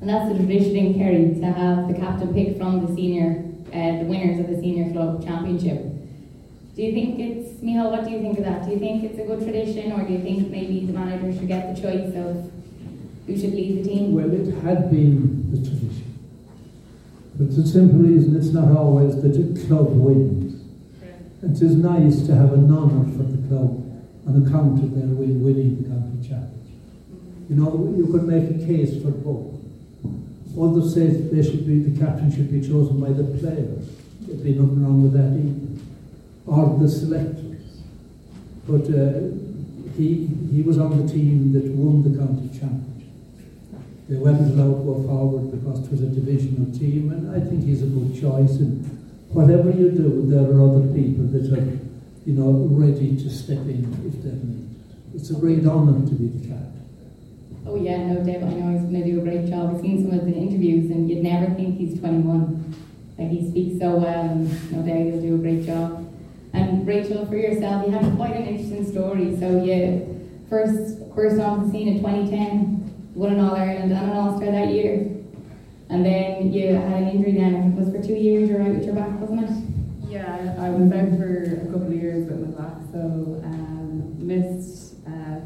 And 0.01 0.09
that's 0.09 0.29
the 0.29 0.37
tradition 0.37 0.75
in 0.75 0.93
Kerry 0.93 1.33
to 1.33 1.45
have 1.49 1.87
the 1.87 1.95
captain 1.95 2.33
picked 2.33 2.59
from 2.59 2.85
the 2.85 2.93
senior, 2.93 3.41
uh, 3.73 3.99
the 3.99 4.05
winners 4.05 4.39
of 4.39 4.47
the 4.53 4.61
senior 4.61 4.91
club 4.91 5.25
championship. 5.25 5.81
Do 6.75 6.83
you 6.83 6.91
think 6.91 7.19
it's, 7.19 7.61
Michal, 7.63 7.89
what 7.89 8.03
do 8.03 8.11
you 8.11 8.21
think 8.21 8.37
of 8.37 8.43
that? 8.43 8.65
Do 8.65 8.71
you 8.71 8.79
think 8.79 9.03
it's 9.05 9.17
a 9.17 9.23
good 9.23 9.39
tradition 9.39 9.93
or 9.93 10.05
do 10.05 10.11
you 10.11 10.19
think 10.19 10.51
maybe 10.51 10.85
the 10.85 10.91
manager 10.91 11.31
should 11.33 11.47
get 11.47 11.73
the 11.73 11.81
choice 11.81 12.13
of 12.13 12.51
who 13.25 13.37
should 13.37 13.53
lead 13.53 13.83
the 13.83 13.89
team? 13.89 14.13
Well, 14.13 14.31
it 14.31 14.53
had 14.61 14.91
been 14.91 15.51
the 15.51 15.57
tradition. 15.57 16.19
But 17.37 17.55
the 17.55 17.67
simple 17.67 17.99
reason 17.99 18.35
it's 18.35 18.53
not 18.53 18.75
always 18.77 19.21
that 19.21 19.35
a 19.35 19.67
club 19.67 19.89
wins. 19.91 20.61
It 21.43 21.61
is 21.61 21.75
nice 21.75 22.25
to 22.27 22.35
have 22.35 22.53
an 22.53 22.71
honour 22.71 23.05
for 23.17 23.23
the 23.23 23.47
club 23.47 23.85
on 24.27 24.45
account 24.45 24.83
of 24.83 24.95
their 24.95 25.07
win, 25.07 25.43
winning 25.43 25.83
the 25.83 25.89
county 25.89 26.27
challenge. 26.27 26.69
You 27.49 27.57
know, 27.57 27.93
you 27.95 28.07
could 28.07 28.23
make 28.23 28.49
a 28.49 28.65
case 28.65 29.01
for 29.03 29.11
both. 29.11 29.53
Others 30.57 30.93
say 30.93 31.07
they 31.07 31.43
should 31.43 31.67
be, 31.67 31.79
the 31.79 31.99
captain 31.99 32.31
should 32.31 32.49
be 32.49 32.61
chosen 32.61 32.99
by 32.99 33.09
the 33.09 33.25
players. 33.37 33.89
There'd 34.21 34.43
be 34.43 34.53
nothing 34.53 34.83
wrong 34.83 35.03
with 35.03 35.13
that 35.13 35.37
either. 35.37 35.81
Or 36.47 36.79
the 36.79 36.89
selectors. 36.89 37.81
But 38.67 38.85
uh, 38.89 39.35
he, 39.97 40.27
he 40.51 40.61
was 40.61 40.79
on 40.79 41.05
the 41.05 41.11
team 41.11 41.53
that 41.53 41.65
won 41.65 42.03
the 42.03 42.17
county 42.17 42.47
championship. 42.57 42.94
They 44.07 44.17
weren't 44.17 44.41
allowed 44.41 44.77
to 44.77 44.83
go 44.85 45.03
forward 45.07 45.51
because 45.51 45.83
it 45.83 45.91
was 45.91 46.01
a 46.01 46.07
divisional 46.07 46.71
team, 46.77 47.11
and 47.11 47.35
I 47.35 47.39
think 47.39 47.63
he's 47.63 47.81
a 47.81 47.87
good 47.87 48.13
choice. 48.13 48.59
And 48.61 48.85
whatever 49.29 49.71
you 49.71 49.89
do, 49.89 50.25
there 50.27 50.45
are 50.45 50.61
other 50.61 50.85
people 50.93 51.25
that 51.33 51.51
are, 51.57 51.79
you 52.25 52.33
know, 52.33 52.67
ready 52.69 53.17
to 53.17 53.29
step 53.29 53.65
in 53.65 53.89
if 54.05 54.21
they're 54.21 54.33
needed. 54.33 54.75
It's 55.15 55.31
a 55.31 55.35
great 55.35 55.65
honour 55.65 56.05
to 56.05 56.13
be 56.13 56.27
the 56.27 56.47
captain. 56.47 56.65
Oh 57.65 57.75
yeah, 57.75 57.97
no 57.97 58.23
doubt. 58.23 58.43
I 58.43 58.53
know 58.53 58.77
he's 58.77 58.81
going 58.81 59.01
to 59.01 59.11
do 59.11 59.19
a 59.21 59.23
great 59.23 59.47
job. 59.47 59.73
I've 59.73 59.81
seen 59.81 60.07
some 60.07 60.19
of 60.19 60.25
the 60.25 60.33
interviews, 60.33 60.91
and 60.91 61.09
you'd 61.09 61.23
never 61.23 61.51
think 61.55 61.79
he's 61.79 61.99
21. 61.99 62.75
Like 63.17 63.29
he 63.29 63.49
speaks 63.49 63.79
so 63.79 63.95
well, 63.95 64.21
and 64.21 64.71
no 64.71 64.83
doubt 64.83 65.01
he'll 65.01 65.21
do 65.21 65.35
a 65.35 65.37
great 65.39 65.65
job. 65.65 66.05
And 66.53 66.85
Rachel, 66.85 67.25
for 67.25 67.35
yourself, 67.35 67.87
you 67.87 67.93
have 67.93 68.15
quite 68.15 68.35
an 68.35 68.45
interesting 68.45 68.85
story. 68.85 69.35
So 69.39 69.63
you 69.63 70.29
first 70.47 70.99
first 71.15 71.39
off 71.39 71.65
the 71.65 71.71
scene 71.71 71.87
in 71.87 71.97
2010, 71.99 72.84
won 73.15 73.31
an 73.31 73.39
All 73.39 73.55
Ireland 73.55 73.91
and 73.91 74.11
an 74.11 74.17
All 74.17 74.37
Star 74.37 74.51
that 74.51 74.71
year, 74.71 75.09
and 75.89 76.05
then 76.05 76.51
you 76.51 76.75
had 76.75 77.03
an 77.03 77.07
injury. 77.09 77.31
Then 77.31 77.55
I 77.55 77.79
was 77.79 77.89
for 77.89 78.05
two 78.05 78.13
years. 78.13 78.49
You're 78.49 78.61
out 78.61 78.75
with 78.75 78.85
your 78.85 78.93
back, 78.93 79.19
wasn't 79.19 79.49
it? 79.49 80.09
Yeah, 80.09 80.55
I 80.59 80.69
was 80.69 80.91
out 80.91 81.17
for 81.17 81.43
a 81.43 81.71
couple 81.71 81.87
of 81.87 81.93
years 81.93 82.29
with 82.29 82.39
my 82.39 82.61
back, 82.61 82.75
so 82.91 83.41
um, 83.43 84.27
missed 84.27 84.95
uh, 85.07 85.39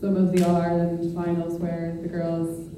some 0.00 0.16
of 0.16 0.32
the 0.32 0.44
All 0.44 0.56
Ireland 0.56 1.14
finals 1.14 1.60
where 1.60 1.96
the 2.02 2.08
girls 2.08 2.68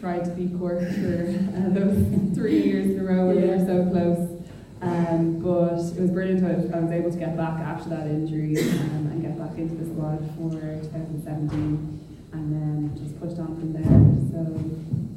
tried 0.00 0.24
to 0.24 0.30
beat 0.30 0.58
Cork 0.58 0.80
for 0.80 1.28
uh, 1.28 1.68
those 1.68 2.34
three 2.34 2.62
years 2.62 2.86
in 2.86 3.00
a 3.00 3.04
row 3.04 3.26
where 3.26 3.34
they 3.34 3.46
were 3.46 3.64
so 3.64 3.88
close. 3.90 4.34
Um, 4.80 5.40
but 5.40 5.74
it 5.74 6.00
was 6.00 6.10
brilliant. 6.10 6.44
I 6.72 6.78
was 6.78 6.92
able 6.92 7.10
to 7.10 7.18
get 7.18 7.36
back 7.36 7.58
after 7.58 7.90
that 7.90 8.06
injury 8.06 8.56
um, 8.56 9.10
and 9.10 9.22
get 9.22 9.36
back 9.36 9.58
into 9.58 9.74
the 9.74 9.84
squad 9.92 10.18
for 10.36 10.52
2017 10.52 12.07
and 12.32 12.52
then 12.52 12.96
just 12.96 13.18
pushed 13.20 13.38
on 13.38 13.56
from 13.56 13.72
there. 13.72 13.98
So, 14.32 14.40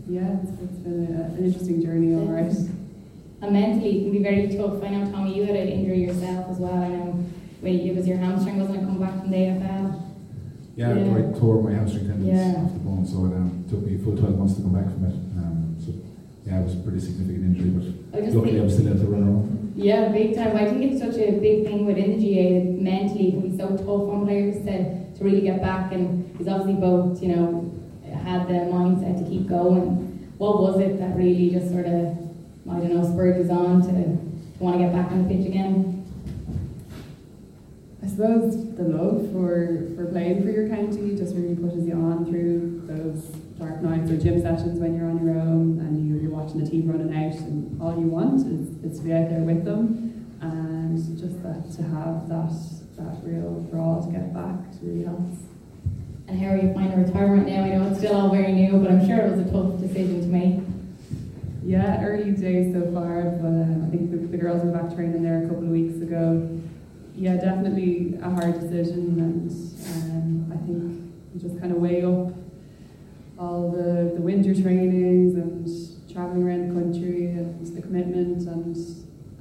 yeah, 0.07 0.37
it's, 0.43 0.51
it's 0.61 0.79
been 0.79 1.15
a, 1.15 1.23
an 1.35 1.45
interesting 1.45 1.81
journey, 1.83 2.13
all 2.15 2.27
right. 2.31 2.51
And 3.41 3.53
mentally, 3.53 3.99
it 3.99 4.03
can 4.03 4.11
be 4.11 4.19
very 4.23 4.47
tough. 4.55 4.83
I 4.83 4.89
know, 4.89 5.11
Tommy, 5.11 5.35
you 5.35 5.45
had 5.45 5.55
an 5.55 5.67
injury 5.67 5.99
yourself 5.99 6.47
as 6.49 6.57
well. 6.57 6.73
I 6.73 6.87
know 6.89 7.25
when 7.61 7.79
it 7.79 7.95
was 7.95 8.07
your 8.07 8.17
hamstring, 8.17 8.59
wasn't 8.59 8.77
it, 8.77 8.85
coming 8.85 9.01
back 9.01 9.19
from 9.19 9.31
the 9.31 9.37
AFL? 9.37 10.01
Yeah, 10.75 10.93
Yeah. 10.95 11.17
I 11.17 11.39
tore 11.39 11.61
my 11.61 11.73
hamstring 11.73 12.07
tendons 12.07 12.27
Yeah. 12.27 12.61
off 12.63 12.73
the 12.73 12.79
bone, 12.79 13.05
so 13.05 13.25
it 13.25 13.33
um, 13.35 13.65
took 13.69 13.85
me 13.85 13.95
a 13.95 13.99
full 13.99 14.15
12 14.17 14.37
months 14.37 14.55
to 14.55 14.61
come 14.61 14.73
back 14.73 14.85
from 14.85 15.05
it. 15.05 15.15
Um, 15.37 15.75
so, 15.83 15.91
yeah, 16.45 16.59
it 16.61 16.63
was 16.63 16.75
a 16.75 16.77
pretty 16.79 16.99
significant 16.99 17.57
injury, 17.57 17.69
but 17.71 18.17
I 18.17 18.21
luckily 18.29 18.51
think, 18.51 18.63
I'm 18.63 18.69
still 18.69 18.87
able 18.87 18.99
to 18.99 19.05
run 19.05 19.23
around. 19.23 19.73
yeah, 19.75 20.07
big 20.09 20.35
time. 20.35 20.55
I 20.55 20.65
think 20.65 20.91
it's 20.91 21.01
such 21.01 21.15
a 21.17 21.31
big 21.39 21.65
thing 21.65 21.85
within 21.85 22.17
the 22.17 22.21
GAA 22.21 22.65
that 22.65 22.81
mentally 22.81 23.27
it 23.27 23.31
can 23.31 23.41
be 23.49 23.57
so 23.57 23.67
tough 23.75 23.89
on 24.09 24.25
players 24.25 24.63
to, 24.65 25.01
to 25.21 25.29
really 25.29 25.41
get 25.41 25.61
back. 25.61 25.91
And 25.91 26.35
he's 26.37 26.47
obviously 26.47 26.75
both, 26.75 27.21
you 27.21 27.35
know, 27.35 27.73
had 28.23 28.47
the 28.47 28.53
mindset 28.53 29.23
to 29.23 29.29
keep 29.29 29.47
going. 29.47 30.07
What 30.37 30.61
was 30.61 30.79
it 30.79 30.99
that 30.99 31.15
really 31.15 31.49
just 31.51 31.69
sort 31.69 31.85
of, 31.85 32.17
I 32.69 32.79
don't 32.79 32.93
know, 32.93 33.03
spurred 33.03 33.49
on 33.49 33.81
to, 33.81 33.91
to 33.91 34.63
want 34.63 34.77
to 34.77 34.83
get 34.85 34.93
back 34.93 35.11
on 35.11 35.27
the 35.27 35.35
pitch 35.35 35.45
again? 35.45 35.97
I 38.03 38.07
suppose 38.07 38.55
the 38.75 38.83
love 38.83 39.31
for, 39.31 39.93
for 39.95 40.05
playing 40.07 40.43
for 40.43 40.49
your 40.49 40.67
county 40.67 41.15
just 41.15 41.35
really 41.35 41.55
pushes 41.55 41.85
you 41.85 41.93
on 41.93 42.25
through 42.25 42.81
those 42.87 43.25
dark 43.59 43.81
nights 43.81 44.09
or 44.09 44.17
gym 44.17 44.41
sessions 44.41 44.79
when 44.79 44.97
you're 44.97 45.07
on 45.07 45.23
your 45.23 45.37
own 45.37 45.79
and 45.79 46.09
you, 46.09 46.19
you're 46.19 46.31
watching 46.31 46.63
the 46.63 46.69
team 46.69 46.89
running 46.89 47.13
out 47.13 47.39
and 47.41 47.79
all 47.79 47.91
you 47.99 48.07
want 48.07 48.41
is, 48.47 48.83
is 48.83 48.97
to 48.97 49.05
be 49.05 49.13
out 49.13 49.29
there 49.29 49.41
with 49.41 49.63
them 49.63 50.25
and 50.41 50.97
just 51.19 51.43
that 51.43 51.71
to 51.71 51.83
have 51.83 52.27
that 52.27 52.80
that 52.97 53.17
real 53.23 53.61
draw 53.71 54.01
to 54.01 54.11
get 54.11 54.33
back 54.33 54.71
to 54.71 54.77
really 54.85 55.05
helps. 55.05 55.37
And 56.27 56.39
how 56.39 56.51
are 56.51 56.57
you 56.57 56.73
finding 56.73 57.03
retirement 57.03 57.47
now? 57.47 57.63
I 57.63 57.69
know 57.69 57.89
it's 57.89 57.99
still 57.99 58.15
all 58.15 58.29
very 58.29 58.51
new, 58.53 58.77
but 58.77 58.91
I'm 58.91 59.05
sure 59.05 59.17
it 59.17 59.31
was 59.31 59.39
a 59.39 59.51
tough 59.51 59.79
decision 59.79 60.21
to 60.21 60.27
make. 60.27 60.59
Yeah, 61.63 62.03
early 62.03 62.31
days 62.31 62.73
so 62.73 62.91
far, 62.91 63.23
but 63.23 63.47
um, 63.47 63.85
I 63.85 63.89
think 63.91 64.11
the, 64.11 64.17
the 64.17 64.37
girls 64.37 64.63
were 64.63 64.71
back 64.71 64.95
training 64.95 65.23
there 65.23 65.43
a 65.43 65.47
couple 65.47 65.63
of 65.63 65.69
weeks 65.69 66.01
ago. 66.01 66.59
Yeah, 67.15 67.35
definitely 67.35 68.17
a 68.21 68.29
hard 68.29 68.59
decision, 68.59 69.19
and 69.19 69.51
um, 69.95 70.51
I 70.51 70.57
think 70.65 71.13
you 71.33 71.39
just 71.39 71.59
kind 71.59 71.71
of 71.71 71.77
weigh 71.77 72.03
up 72.03 72.33
all 73.37 73.69
the, 73.71 74.13
the 74.15 74.21
winter 74.21 74.53
trainings 74.59 75.35
and 75.35 75.67
traveling 76.11 76.43
around 76.43 76.69
the 76.69 76.81
country 76.81 77.27
and 77.27 77.75
the 77.75 77.81
commitment, 77.81 78.47
and 78.47 78.75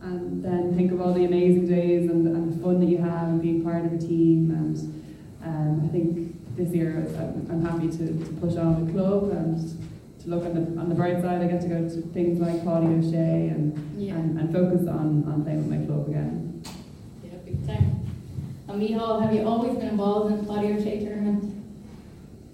and 0.02 0.42
then 0.42 0.74
think 0.74 0.92
of 0.92 1.00
all 1.00 1.12
the 1.12 1.24
amazing 1.24 1.66
days 1.66 2.10
and, 2.10 2.26
and 2.26 2.49
the 2.49 2.49
fun 2.62 2.80
that 2.80 2.86
you 2.86 2.98
have 2.98 3.28
and 3.28 3.42
being 3.42 3.62
part 3.64 3.84
of 3.84 3.92
a 3.92 3.98
team. 3.98 4.50
And 4.50 4.76
um, 5.44 5.82
I 5.84 5.88
think 5.88 6.56
this 6.56 6.74
year 6.74 7.06
I'm, 7.18 7.46
I'm 7.50 7.64
happy 7.64 7.88
to, 7.88 8.24
to 8.24 8.32
push 8.40 8.56
on 8.56 8.86
the 8.86 8.92
club 8.92 9.30
and 9.30 9.58
to 10.20 10.28
look 10.28 10.44
on 10.44 10.54
the 10.54 10.80
on 10.80 10.88
the 10.88 10.94
bright 10.94 11.20
side. 11.22 11.40
I 11.40 11.46
get 11.46 11.62
to 11.62 11.68
go 11.68 11.88
to 11.88 12.02
things 12.12 12.40
like 12.40 12.62
Paddy 12.64 12.86
O'Shea 12.86 13.48
and, 13.48 13.74
and, 13.96 14.38
and 14.38 14.52
focus 14.52 14.86
on, 14.86 15.24
on 15.24 15.44
playing 15.44 15.68
with 15.68 15.80
my 15.80 15.86
club 15.86 16.08
again. 16.08 16.62
Yeah, 17.24 17.38
big 17.44 17.66
time. 17.66 18.06
And 18.68 18.78
Michal, 18.78 19.20
have 19.20 19.32
you 19.32 19.46
always 19.46 19.76
been 19.78 19.88
involved 19.88 20.32
in 20.32 20.44
the 20.44 20.52
Paddy 20.52 20.72
O'Shea 20.74 21.04
tournament? 21.04 21.44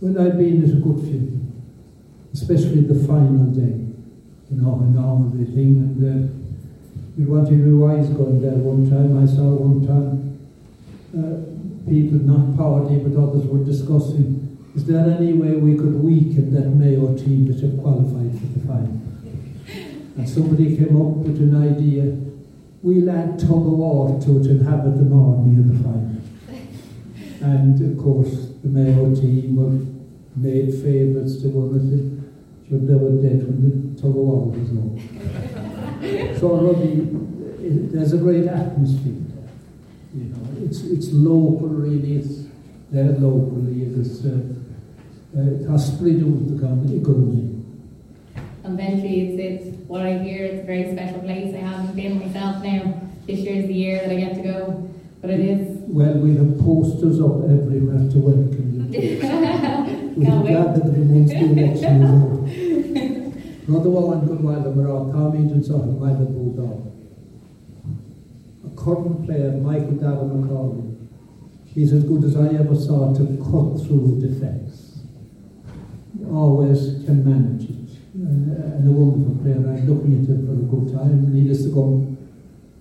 Well, 0.00 0.26
I've 0.26 0.38
been 0.38 0.62
at 0.62 0.70
a 0.70 0.74
good 0.74 1.00
few, 1.00 1.40
especially 2.32 2.82
the 2.82 3.06
final 3.06 3.46
day, 3.46 3.84
you 4.50 4.60
know, 4.60 4.74
and 4.74 4.98
all 4.98 5.32
the 5.34 5.44
thing. 5.46 5.76
And 5.82 5.98
uh, 6.04 6.45
we 7.16 7.24
wanted 7.24 7.50
to 7.50 7.64
be 7.64 7.72
wise 7.72 8.08
going 8.10 8.40
there 8.42 8.52
one 8.52 8.88
time. 8.90 9.16
I 9.22 9.26
saw 9.26 9.54
one 9.54 9.86
time 9.86 10.38
uh, 11.16 11.88
people, 11.88 12.18
not 12.26 12.56
Powerty, 12.56 13.02
but 13.02 13.18
others 13.20 13.46
were 13.46 13.64
discussing 13.64 14.46
is 14.76 14.84
there 14.84 15.08
any 15.08 15.32
way 15.32 15.56
we 15.56 15.74
could 15.74 15.94
weaken 15.94 16.52
that 16.52 16.68
Mayo 16.68 17.16
team 17.16 17.46
that 17.50 17.62
have 17.62 17.80
qualified 17.80 18.30
for 18.38 18.46
the 18.46 18.66
final? 18.66 19.00
And 20.18 20.28
somebody 20.28 20.76
came 20.76 21.00
up 21.00 21.16
with 21.24 21.38
an 21.38 21.56
idea. 21.56 22.14
We'll 22.82 23.08
add 23.08 23.38
tug 23.38 23.52
of 23.52 23.72
war 23.72 24.20
to 24.20 24.38
it 24.38 24.46
and 24.48 24.68
have 24.68 24.86
it 24.86 24.98
the 24.98 25.08
morning 25.08 25.58
of 25.60 25.68
the 25.72 25.82
final. 25.82 26.20
And 27.40 27.98
of 27.98 28.04
course, 28.04 28.50
the 28.62 28.68
Mayo 28.68 29.14
team 29.14 29.56
were 29.56 29.80
made 30.36 30.74
favourites 30.74 31.40
to 31.40 31.48
win 31.48 31.80
it. 31.80 32.68
Sure, 32.68 32.78
they 32.78 32.94
were 32.94 33.22
dead 33.22 33.48
when 33.48 33.94
the 33.94 34.00
tug 34.00 34.10
of 34.10 34.16
war 34.16 34.50
was 34.50 34.70
over. 34.76 35.45
so, 36.38 36.56
Robbie, 36.56 37.08
it, 37.64 37.92
there's 37.92 38.12
a 38.12 38.18
great 38.18 38.46
atmosphere. 38.46 39.22
You 40.14 40.24
know, 40.24 40.64
it's 40.64 40.82
it's 40.82 41.12
local, 41.12 41.68
really. 41.68 42.16
It's 42.16 42.44
there 42.90 43.12
locally. 43.12 43.82
It 43.82 43.98
is. 43.98 44.24
Uh, 44.24 44.56
uh, 45.36 45.42
it 45.42 45.68
has 45.68 45.92
spread 45.92 46.16
out 46.16 46.48
the 46.48 46.58
county 46.58 46.96
economy. 46.96 47.62
And 48.64 48.76
Ventry, 48.76 49.20
it's, 49.20 49.66
it's 49.66 49.76
what 49.86 50.00
I 50.00 50.18
hear, 50.18 50.46
it's 50.46 50.62
a 50.62 50.66
very 50.66 50.90
special 50.92 51.20
place. 51.20 51.54
I 51.54 51.58
haven't 51.58 51.94
been 51.94 52.18
myself 52.18 52.62
now. 52.62 53.02
This 53.26 53.40
year 53.40 53.56
is 53.56 53.66
the 53.66 53.74
year 53.74 54.00
that 54.00 54.10
I 54.10 54.16
get 54.16 54.34
to 54.36 54.42
go. 54.42 54.88
But 55.20 55.30
it 55.30 55.40
is. 55.40 55.78
Well, 55.88 56.14
we 56.14 56.36
have 56.36 56.58
posters 56.58 57.20
up 57.20 57.44
everywhere 57.44 58.08
to 58.10 58.18
welcome 58.18 58.90
you. 58.92 59.18
We're 60.16 60.40
glad 60.42 60.74
that 60.76 60.84
the 60.84 60.90
the 60.90 61.00
election 61.02 62.48
is 62.48 62.75
out, 63.68 65.12
Tom 65.12 65.34
Agents 65.34 65.70
off 65.70 65.82
and 65.82 66.00
Michael 66.00 66.26
Bulldog. 66.26 66.92
A 68.64 68.70
current 68.76 69.26
player, 69.26 69.52
Michael 69.52 69.96
Darragh 69.98 70.30
Macauley. 70.30 70.96
He's 71.66 71.92
as 71.92 72.04
good 72.04 72.24
as 72.24 72.36
I 72.36 72.54
ever 72.54 72.76
saw 72.76 73.12
to 73.12 73.26
cut 73.42 73.84
through 73.84 74.20
defence. 74.20 75.00
He 76.16 76.24
always 76.26 77.04
can 77.04 77.24
manage 77.24 77.68
it. 77.68 77.98
and 78.14 78.88
a 78.88 78.92
wonderful 78.92 79.42
player. 79.42 79.56
I'm 79.56 79.86
looking 79.86 80.22
at 80.22 80.28
him 80.28 80.46
for 80.46 80.52
a 80.54 80.66
good 80.70 80.94
time. 80.96 81.34
Needless 81.34 81.64
to 81.64 81.70
go 81.70 82.16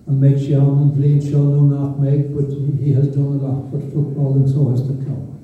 and 0.06 0.20
make 0.20 0.38
Sean 0.38 0.82
and 0.82 0.96
play 0.96 1.20
Sean 1.20 1.68
no 1.68 1.76
not 1.76 1.98
make, 1.98 2.32
but 2.34 2.48
he 2.78 2.92
has 2.92 3.08
done 3.08 3.24
a 3.24 3.42
lot 3.42 3.70
for 3.70 3.80
football 3.80 4.34
and 4.34 4.48
so 4.48 4.70
has 4.70 4.86
the 4.86 5.04
club. 5.04 5.34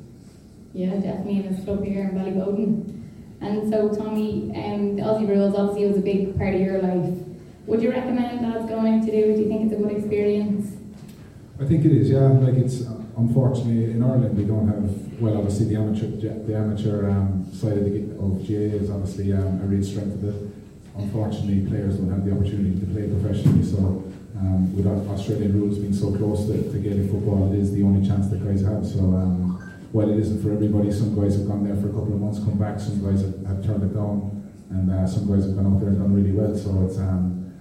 Yeah, 0.72 0.94
definitely 0.94 1.38
in 1.38 1.54
his 1.54 1.64
club 1.64 1.84
here 1.84 2.08
in 2.08 2.10
Ballyboden. 2.12 3.02
And 3.42 3.68
so, 3.68 3.92
Tommy, 3.92 4.52
um, 4.54 4.96
the 4.96 5.02
Aussie 5.02 5.28
Rules 5.28 5.54
obviously 5.56 5.86
was 5.86 5.96
a 5.96 6.00
big 6.00 6.38
part 6.38 6.54
of 6.54 6.60
your 6.60 6.80
life. 6.80 7.12
Would 7.66 7.82
you 7.82 7.90
recommend 7.90 8.40
lads 8.40 8.68
going 8.68 9.04
to 9.04 9.10
do? 9.10 9.34
Do 9.34 9.40
you 9.40 9.48
think 9.48 9.64
it's 9.64 9.72
a 9.72 9.82
good 9.82 9.96
experience? 9.96 10.76
I 11.60 11.64
think 11.64 11.84
it 11.84 11.92
is, 11.92 12.10
yeah. 12.10 12.26
Like 12.26 12.54
it's 12.54 12.82
unfortunately 13.16 13.92
in 13.92 14.02
Ireland 14.02 14.36
we 14.36 14.44
don't 14.44 14.66
have 14.66 15.20
well 15.20 15.36
obviously 15.36 15.66
the 15.66 15.76
amateur 15.76 16.06
the 16.06 16.56
amateur 16.56 17.10
um, 17.10 17.46
side 17.52 17.76
of, 17.76 17.84
the, 17.84 18.00
of 18.18 18.40
GAA 18.42 18.82
is 18.82 18.90
obviously 18.90 19.32
um, 19.32 19.60
a 19.60 19.66
real 19.66 19.84
strength 19.84 20.14
of 20.14 20.24
it. 20.24 20.50
Unfortunately, 20.96 21.66
players 21.68 21.96
don't 21.96 22.10
have 22.10 22.24
the 22.24 22.32
opportunity 22.32 22.78
to 22.78 22.86
play 22.86 23.08
professionally. 23.08 23.64
So 23.64 23.78
um, 24.38 24.74
with 24.76 24.86
Australian 24.86 25.60
rules 25.60 25.78
being 25.78 25.92
so 25.92 26.14
close 26.16 26.46
to, 26.46 26.70
to 26.72 26.78
Gaelic 26.78 27.10
football, 27.10 27.52
it 27.52 27.58
is 27.58 27.72
the 27.72 27.82
only 27.82 28.06
chance 28.06 28.28
that 28.28 28.44
guys 28.44 28.62
have. 28.62 28.84
So 28.86 29.00
while 29.92 30.10
it 30.10 30.18
isn't 30.18 30.42
for 30.42 30.52
everybody, 30.52 30.90
some 30.90 31.14
guys 31.14 31.36
have 31.36 31.46
gone 31.46 31.64
there 31.64 31.76
for 31.76 31.88
a 31.88 31.92
couple 31.92 32.14
of 32.14 32.20
months, 32.20 32.38
come 32.40 32.58
back. 32.58 32.80
Some 32.80 33.04
guys 33.04 33.20
have, 33.20 33.44
have 33.46 33.64
turned 33.64 33.84
it 33.84 33.94
down, 33.94 34.42
and 34.70 34.90
uh, 34.90 35.06
some 35.06 35.28
guys 35.28 35.44
have 35.44 35.54
gone 35.54 35.68
out 35.68 35.80
there 35.80 35.90
and 35.90 35.98
done 36.00 36.14
really 36.14 36.32
well. 36.32 36.56
So 36.56 36.84
it's 36.88 36.98
um, 36.98 37.52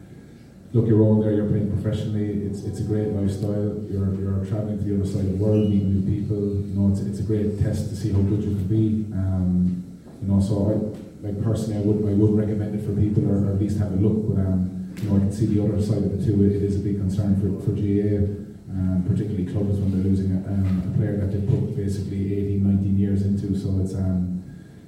look, 0.73 0.87
you're 0.87 1.01
all 1.01 1.21
there, 1.21 1.33
you're 1.33 1.47
playing 1.47 1.71
professionally, 1.71 2.47
it's 2.47 2.63
it's 2.63 2.79
a 2.79 2.83
great 2.83 3.09
lifestyle, 3.09 3.75
you're, 3.91 4.15
you're 4.15 4.45
travelling 4.45 4.77
to 4.79 4.83
the 4.83 4.95
other 4.95 5.05
side 5.05 5.27
of 5.27 5.37
the 5.37 5.43
world, 5.43 5.69
meeting 5.69 5.91
new 5.91 6.03
people, 6.07 6.39
you 6.39 6.73
know, 6.73 6.91
it's, 6.91 7.01
it's 7.01 7.19
a 7.19 7.23
great 7.23 7.59
test 7.59 7.89
to 7.89 7.95
see 7.95 8.11
how 8.11 8.21
good 8.21 8.43
you 8.43 8.55
can 8.55 8.67
be. 8.67 9.11
Um, 9.11 9.83
you 10.21 10.27
know, 10.31 10.39
so 10.39 10.71
I, 10.71 11.27
like 11.27 11.43
personally, 11.43 11.77
I 11.77 11.83
would 11.83 11.99
I 12.07 12.15
would 12.15 12.31
recommend 12.31 12.75
it 12.79 12.85
for 12.85 12.95
people, 12.95 13.27
or, 13.27 13.43
or 13.43 13.53
at 13.53 13.59
least 13.59 13.77
have 13.79 13.91
a 13.91 13.99
look, 13.99 14.31
but 14.31 14.39
um, 14.39 14.95
you 15.03 15.09
know, 15.09 15.17
I 15.17 15.19
can 15.19 15.31
see 15.31 15.47
the 15.47 15.63
other 15.63 15.81
side 15.81 15.99
of 15.99 16.15
it 16.15 16.23
too, 16.23 16.39
it, 16.45 16.55
it 16.55 16.63
is 16.63 16.77
a 16.77 16.79
big 16.79 16.97
concern 16.97 17.35
for, 17.35 17.51
for 17.65 17.75
GAA, 17.75 18.50
um, 18.71 19.03
particularly 19.07 19.45
clubs 19.45 19.79
when 19.79 19.91
they're 19.91 20.07
losing 20.07 20.31
a, 20.31 20.39
um, 20.47 20.93
a 20.93 20.97
player 20.97 21.17
that 21.17 21.31
they 21.31 21.41
put 21.45 21.75
basically 21.75 22.33
18, 22.55 22.63
19 22.63 22.99
years 22.99 23.21
into, 23.23 23.57
so 23.57 23.79
it's 23.83 23.93
um, 23.95 24.43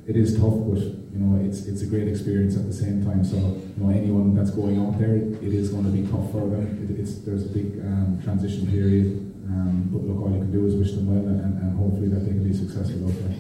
it 0.08 0.16
is 0.16 0.36
tough, 0.36 0.56
but 0.68 0.80
you 0.80 1.20
know 1.20 1.44
it's 1.44 1.66
it's 1.66 1.82
a 1.82 1.86
great 1.86 2.08
experience 2.08 2.56
at 2.56 2.66
the 2.68 2.74
same 2.74 3.04
time. 3.06 3.24
So 3.24 3.38
you 3.38 3.76
know 3.78 3.92
anyone 3.92 4.36
that's 4.36 4.52
going 4.52 4.80
out 4.80 5.00
there, 5.00 5.16
it 5.16 5.54
is 5.54 5.70
going 5.70 5.84
to 5.86 5.92
be 5.92 6.04
tough 6.08 6.32
for 6.32 6.48
them. 6.48 6.64
It, 6.84 7.00
it's 7.00 7.20
there's 7.24 7.46
a 7.46 7.50
big 7.50 7.80
um, 7.84 8.20
transition 8.24 8.68
period, 8.68 9.20
um, 9.48 9.90
but 9.92 10.04
look, 10.04 10.24
all 10.24 10.32
you 10.32 10.40
can 10.40 10.52
do 10.52 10.66
is 10.68 10.76
wish 10.76 10.92
them 10.92 11.08
well, 11.08 11.28
and, 11.28 11.60
and 11.60 11.78
hopefully 11.78 12.08
that 12.08 12.22
they 12.24 12.32
can 12.32 12.44
be 12.44 12.56
successful 12.56 13.08
out 13.08 13.16
there. 13.28 13.38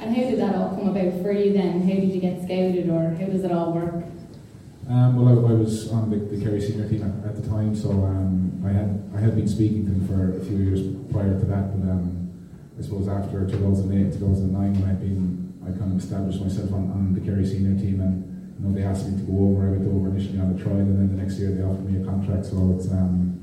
And 0.00 0.16
how 0.16 0.22
did 0.22 0.40
that 0.40 0.54
all 0.56 0.76
come 0.76 0.88
about 0.88 1.22
for 1.22 1.32
you 1.32 1.52
then? 1.52 1.82
How 1.82 1.94
did 2.00 2.12
you 2.12 2.20
get 2.20 2.42
scouted, 2.44 2.88
or 2.88 3.16
how 3.16 3.26
does 3.26 3.44
it 3.44 3.52
all 3.52 3.72
work? 3.72 4.04
Um, 4.90 5.14
well, 5.14 5.46
I, 5.46 5.52
I, 5.52 5.54
was 5.54 5.86
on 5.92 6.10
the, 6.10 6.18
the 6.18 6.42
Kerry 6.42 6.60
senior 6.60 6.88
team 6.88 7.06
at, 7.06 7.30
at 7.30 7.40
the 7.40 7.46
time, 7.48 7.76
so 7.76 7.90
um, 7.90 8.50
I 8.66 8.74
had 8.74 8.98
I 9.14 9.20
had 9.22 9.36
been 9.36 9.46
speaking 9.46 9.86
to 9.86 9.92
them 9.94 10.02
for 10.02 10.34
a 10.34 10.42
few 10.42 10.58
years 10.58 10.82
prior 11.14 11.30
to 11.30 11.46
that, 11.46 11.70
but 11.78 11.86
um, 11.86 12.26
I 12.76 12.82
suppose 12.82 13.06
after 13.06 13.46
2008, 13.46 14.18
2009, 14.18 14.50
when 14.50 14.90
I'd 14.90 14.98
been 14.98 15.54
I 15.62 15.70
kind 15.78 15.94
of 15.94 16.02
established 16.02 16.42
myself 16.42 16.74
on, 16.74 16.90
on 16.90 17.14
the 17.14 17.22
Kerry 17.22 17.46
senior 17.46 17.78
team 17.78 18.02
and 18.02 18.26
you 18.58 18.66
know 18.66 18.74
they 18.74 18.82
asked 18.82 19.06
me 19.06 19.14
to 19.14 19.22
go 19.30 19.54
over. 19.54 19.70
I 19.70 19.78
went 19.78 19.86
over 19.86 20.10
initially 20.10 20.42
on 20.42 20.50
a 20.50 20.58
trial 20.58 20.82
and 20.82 20.98
then 20.98 21.14
the 21.14 21.22
next 21.22 21.38
year 21.38 21.54
they 21.54 21.62
offered 21.62 21.86
me 21.86 22.02
a 22.02 22.04
contract. 22.04 22.50
So 22.50 22.58
it's 22.74 22.90
um, 22.90 23.38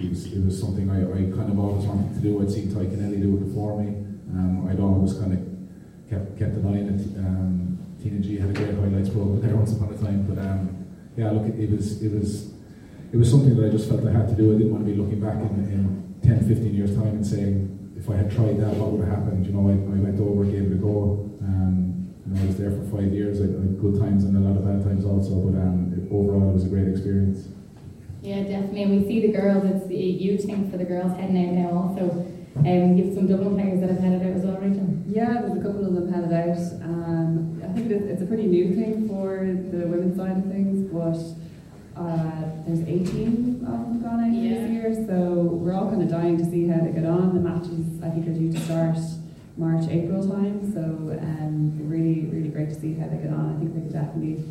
it 0.00 0.08
was, 0.08 0.32
it 0.32 0.40
was 0.40 0.56
something 0.56 0.88
I, 0.88 1.04
I 1.04 1.28
kind 1.36 1.52
of 1.52 1.60
always 1.60 1.84
wanted 1.84 2.08
to 2.16 2.20
do. 2.24 2.40
I'd 2.40 2.48
seen 2.48 2.72
Tadhg 2.72 2.96
Kennelly 2.96 3.20
do 3.20 3.36
it 3.36 3.52
before 3.52 3.76
me. 3.76 4.00
Um, 4.32 4.64
I'd 4.64 4.80
always 4.80 5.12
kind 5.12 5.36
of 5.36 5.44
kept 6.08 6.40
kept 6.40 6.56
an 6.56 6.64
eye 6.64 6.80
on 6.80 6.96
it. 6.96 7.04
Um, 8.00 8.10
Tina 8.10 8.20
G 8.20 8.38
had 8.38 8.50
a 8.50 8.52
great 8.52 8.74
highlights 8.74 9.10
program 9.10 9.40
there 9.40 9.56
once 9.56 9.72
upon 9.72 9.92
a 9.92 9.98
time, 9.98 10.26
but 10.28 10.40
um, 10.40 10.86
yeah, 11.16 11.30
look, 11.30 11.46
it, 11.46 11.58
it 11.58 11.70
was 11.70 12.02
it 12.02 12.12
was 12.12 12.52
it 13.12 13.16
was 13.16 13.30
something 13.30 13.56
that 13.56 13.66
I 13.66 13.70
just 13.70 13.88
felt 13.88 14.06
I 14.06 14.12
had 14.12 14.28
to 14.28 14.34
do. 14.34 14.54
I 14.54 14.58
didn't 14.58 14.72
want 14.72 14.86
to 14.86 14.90
be 14.90 14.96
looking 14.96 15.20
back 15.20 15.36
in, 15.36 15.66
in 15.68 16.14
10, 16.22 16.46
15 16.46 16.74
years 16.74 16.94
time 16.94 17.08
and 17.08 17.26
saying 17.26 17.94
if 17.96 18.08
I 18.08 18.16
had 18.16 18.30
tried 18.30 18.60
that, 18.60 18.74
what 18.76 18.92
would 18.92 19.04
have 19.04 19.18
happened? 19.18 19.46
You 19.46 19.52
know, 19.52 19.68
I, 19.68 19.72
I 19.72 19.98
went 19.98 20.20
over, 20.20 20.44
gave 20.44 20.70
it 20.70 20.72
a 20.72 20.80
go. 20.80 21.28
Um, 21.42 22.14
and 22.24 22.38
I 22.38 22.46
was 22.46 22.56
there 22.56 22.70
for 22.70 22.84
five 22.96 23.12
years. 23.12 23.40
I, 23.40 23.50
I 23.50 23.66
had 23.66 23.80
good 23.80 23.98
times 23.98 24.24
and 24.24 24.36
a 24.36 24.40
lot 24.40 24.56
of 24.56 24.64
bad 24.64 24.86
times 24.86 25.04
also, 25.04 25.34
but 25.42 25.58
um, 25.58 25.92
it, 25.92 26.06
overall 26.14 26.50
it 26.50 26.54
was 26.54 26.64
a 26.64 26.68
great 26.68 26.88
experience. 26.88 27.48
Yeah, 28.22 28.42
definitely. 28.44 28.82
And 28.84 29.02
we 29.02 29.08
see 29.08 29.26
the 29.26 29.32
girls, 29.32 29.64
it's 29.64 29.86
the 29.88 29.96
youth 29.96 30.44
thing 30.44 30.70
for 30.70 30.78
the 30.78 30.84
girls 30.84 31.12
heading 31.18 31.36
out 31.36 31.52
now 31.52 31.70
also. 31.74 32.30
Um, 32.56 32.96
you 32.96 33.06
have 33.06 33.14
some 33.14 33.26
Dublin 33.26 33.56
players 33.56 33.80
that 33.80 33.90
have 33.90 34.00
headed 34.00 34.22
out 34.22 34.36
as 34.36 34.44
well, 34.44 34.60
Rachel? 34.60 34.86
Yeah, 35.08 35.42
there's 35.42 35.58
a 35.58 35.62
couple 35.62 35.86
of 35.86 35.94
them 35.94 36.12
headed 36.12 36.32
out. 36.32 36.58
Um, 36.84 37.59
I 37.70 37.72
think 37.72 37.92
it's 37.92 38.20
a 38.20 38.26
pretty 38.26 38.46
new 38.46 38.74
thing 38.74 39.06
for 39.06 39.46
the 39.46 39.86
women's 39.86 40.16
side 40.16 40.38
of 40.38 40.44
things, 40.50 40.90
but 40.90 41.14
uh, 41.94 42.42
there's 42.66 42.80
18 42.80 43.62
of 43.62 43.70
them 43.70 44.02
gone 44.02 44.24
out 44.24 44.34
yeah. 44.34 44.58
this 44.58 44.70
year, 44.72 45.06
so 45.06 45.54
we're 45.54 45.72
all 45.72 45.88
kind 45.88 46.02
of 46.02 46.10
dying 46.10 46.36
to 46.36 46.44
see 46.50 46.66
how 46.66 46.80
they 46.80 46.90
get 46.90 47.06
on. 47.06 47.32
The 47.32 47.38
matches, 47.38 48.02
I 48.02 48.10
think, 48.10 48.26
are 48.26 48.34
due 48.34 48.50
to 48.50 48.58
start 48.58 48.98
March, 49.56 49.86
April 49.88 50.18
time, 50.28 50.74
so 50.74 50.82
um, 50.82 51.78
really, 51.88 52.26
really 52.26 52.48
great 52.48 52.70
to 52.70 52.74
see 52.74 52.94
how 52.94 53.06
they 53.06 53.18
get 53.18 53.30
on. 53.30 53.54
I 53.54 53.58
think 53.60 53.72
they 53.72 53.82
could 53.86 53.92
definitely 53.92 54.42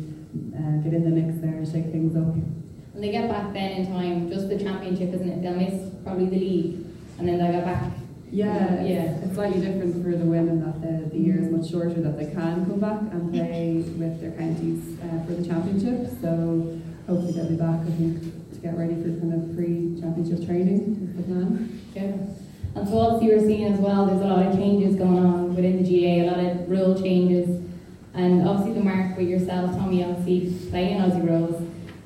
uh, 0.56 0.80
get 0.80 0.94
in 0.94 1.04
the 1.04 1.12
mix 1.12 1.36
there 1.44 1.60
and 1.60 1.68
shake 1.68 1.92
things 1.92 2.16
up. 2.16 2.24
When 2.24 3.02
they 3.02 3.12
get 3.12 3.28
back 3.28 3.52
then 3.52 3.84
in 3.84 3.92
time, 3.92 4.30
just 4.30 4.48
the 4.48 4.56
championship, 4.56 5.12
isn't 5.12 5.28
it? 5.28 5.42
They'll 5.42 5.60
miss 5.60 5.92
probably 6.04 6.24
the 6.24 6.40
league, 6.40 6.86
and 7.18 7.28
then 7.28 7.36
they'll 7.36 7.52
get 7.52 7.66
back. 7.66 7.99
Yeah, 8.32 8.82
yeah. 8.82 9.18
It's 9.22 9.34
slightly 9.34 9.60
different 9.60 10.04
for 10.04 10.10
the 10.10 10.24
women 10.24 10.64
that 10.64 10.80
the, 10.80 11.10
the 11.10 11.18
year 11.18 11.40
is 11.42 11.50
much 11.50 11.70
shorter, 11.70 12.00
that 12.00 12.16
they 12.16 12.26
can 12.26 12.64
come 12.66 12.78
back 12.78 13.00
and 13.00 13.32
play 13.32 13.82
with 13.98 14.20
their 14.20 14.30
counties 14.32 14.98
uh, 15.00 15.24
for 15.26 15.34
the 15.34 15.46
championship. 15.46 16.08
So 16.20 16.78
hopefully 17.08 17.32
they'll 17.32 17.48
be 17.48 17.56
back, 17.56 17.80
I 17.80 17.90
think, 17.98 18.22
to 18.54 18.58
get 18.60 18.78
ready 18.78 18.94
for 18.94 19.10
kind 19.18 19.34
of 19.34 19.56
pre-championship 19.56 20.46
training 20.46 21.10
is 21.10 21.16
the 21.16 21.22
plan. 21.24 21.82
Yeah. 21.94 22.78
And 22.78 22.88
so 22.88 22.98
obviously 22.98 23.34
we're 23.34 23.46
seeing 23.46 23.72
as 23.72 23.80
well, 23.80 24.06
there's 24.06 24.22
a 24.22 24.26
lot 24.26 24.46
of 24.46 24.54
changes 24.54 24.94
going 24.94 25.18
on 25.18 25.56
within 25.56 25.82
the 25.82 25.84
GAA, 25.84 26.22
a 26.22 26.26
lot 26.30 26.38
of 26.38 26.70
rule 26.70 26.94
changes. 27.00 27.48
And 28.14 28.46
obviously 28.46 28.74
the 28.74 28.84
mark 28.84 29.16
with 29.16 29.28
yourself, 29.28 29.72
Tommy, 29.76 30.04
obviously 30.04 30.70
playing 30.70 31.00
Aussie 31.00 31.26
rules. 31.26 31.60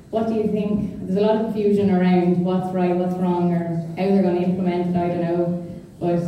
What 0.09 0.27
do 0.27 0.33
you 0.33 0.47
think? 0.51 1.05
There's 1.05 1.17
a 1.17 1.21
lot 1.21 1.35
of 1.35 1.41
confusion 1.53 1.91
around 1.91 2.43
what's 2.43 2.73
right, 2.73 2.95
what's 2.95 3.15
wrong, 3.15 3.53
or 3.53 3.77
how 3.89 4.09
they're 4.09 4.23
going 4.23 4.37
to 4.37 4.43
implement 4.43 4.95
it, 4.95 4.99
I 4.99 5.07
don't 5.07 5.21
know. 5.21 5.64
But 5.99 6.19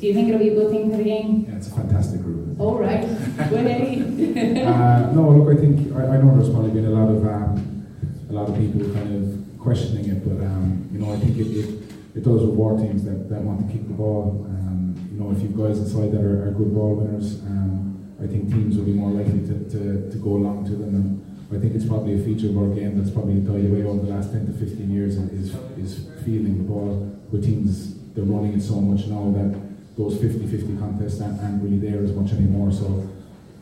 do 0.00 0.06
you 0.06 0.14
think 0.14 0.28
it'll 0.28 0.40
be 0.40 0.50
a 0.50 0.54
good 0.54 0.70
thing 0.70 0.90
for 0.90 0.96
the 0.96 1.04
game? 1.04 1.46
Yeah, 1.48 1.56
it's 1.56 1.68
a 1.68 1.74
fantastic 1.74 2.22
group. 2.22 2.56
Oh, 2.58 2.78
right. 2.78 3.04
Uh, 4.68 5.12
no, 5.12 5.30
look, 5.30 5.56
I 5.56 5.60
think, 5.60 5.94
I, 5.96 6.06
I 6.06 6.16
know 6.18 6.36
there's 6.36 6.50
probably 6.50 6.70
been 6.70 6.86
a 6.86 6.90
lot 6.90 7.10
of 7.10 7.26
um, 7.26 7.86
a 8.30 8.32
lot 8.32 8.48
of 8.48 8.56
people 8.56 8.82
kind 8.94 9.10
of 9.16 9.58
questioning 9.58 10.08
it, 10.08 10.22
but 10.24 10.44
um, 10.44 10.88
you 10.92 10.98
know, 10.98 11.12
I 11.12 11.18
think 11.18 11.36
it, 11.36 11.46
it, 11.46 11.68
it 12.16 12.22
does 12.24 12.42
reward 12.44 12.80
teams 12.80 13.04
that, 13.04 13.28
that 13.30 13.40
want 13.40 13.66
to 13.66 13.72
kick 13.72 13.86
the 13.88 13.94
ball. 13.94 14.46
Um, 14.48 14.94
you 15.12 15.18
know, 15.18 15.32
if 15.32 15.42
you've 15.42 15.56
guys 15.56 15.78
inside 15.78 16.12
that 16.12 16.20
are, 16.22 16.48
are 16.48 16.50
good 16.52 16.74
ball 16.74 16.94
winners, 16.94 17.40
um, 17.42 18.14
I 18.22 18.26
think 18.26 18.50
teams 18.50 18.76
will 18.76 18.84
be 18.84 18.92
more 18.92 19.10
likely 19.10 19.40
to, 19.46 19.70
to, 19.70 20.10
to 20.10 20.16
go 20.18 20.30
along 20.30 20.64
to 20.66 20.72
them. 20.72 20.94
And 20.94 21.56
I 21.56 21.60
think 21.60 21.74
it's 21.74 21.86
probably 21.86 22.20
a 22.20 22.24
feature 22.24 22.48
of 22.50 22.58
our 22.58 22.68
game 22.74 22.98
that's 22.98 23.10
probably 23.10 23.40
died 23.40 23.66
away 23.70 23.82
over 23.82 24.04
the 24.04 24.12
last 24.12 24.32
10 24.32 24.46
to 24.46 24.52
15 24.52 24.90
years 24.90 25.16
is, 25.16 25.54
is 25.78 26.08
fielding 26.24 26.58
the 26.58 26.64
ball 26.64 27.18
with 27.30 27.44
teams. 27.44 27.97
They're 28.18 28.26
running 28.26 28.58
it 28.58 28.62
so 28.66 28.82
much 28.82 29.06
now 29.06 29.30
that 29.30 29.54
those 29.94 30.18
50-50 30.18 30.74
contests 30.82 31.22
aren't, 31.22 31.38
aren't 31.38 31.62
really 31.62 31.78
there 31.78 32.02
as 32.02 32.10
much 32.10 32.34
anymore. 32.34 32.74
So 32.74 33.06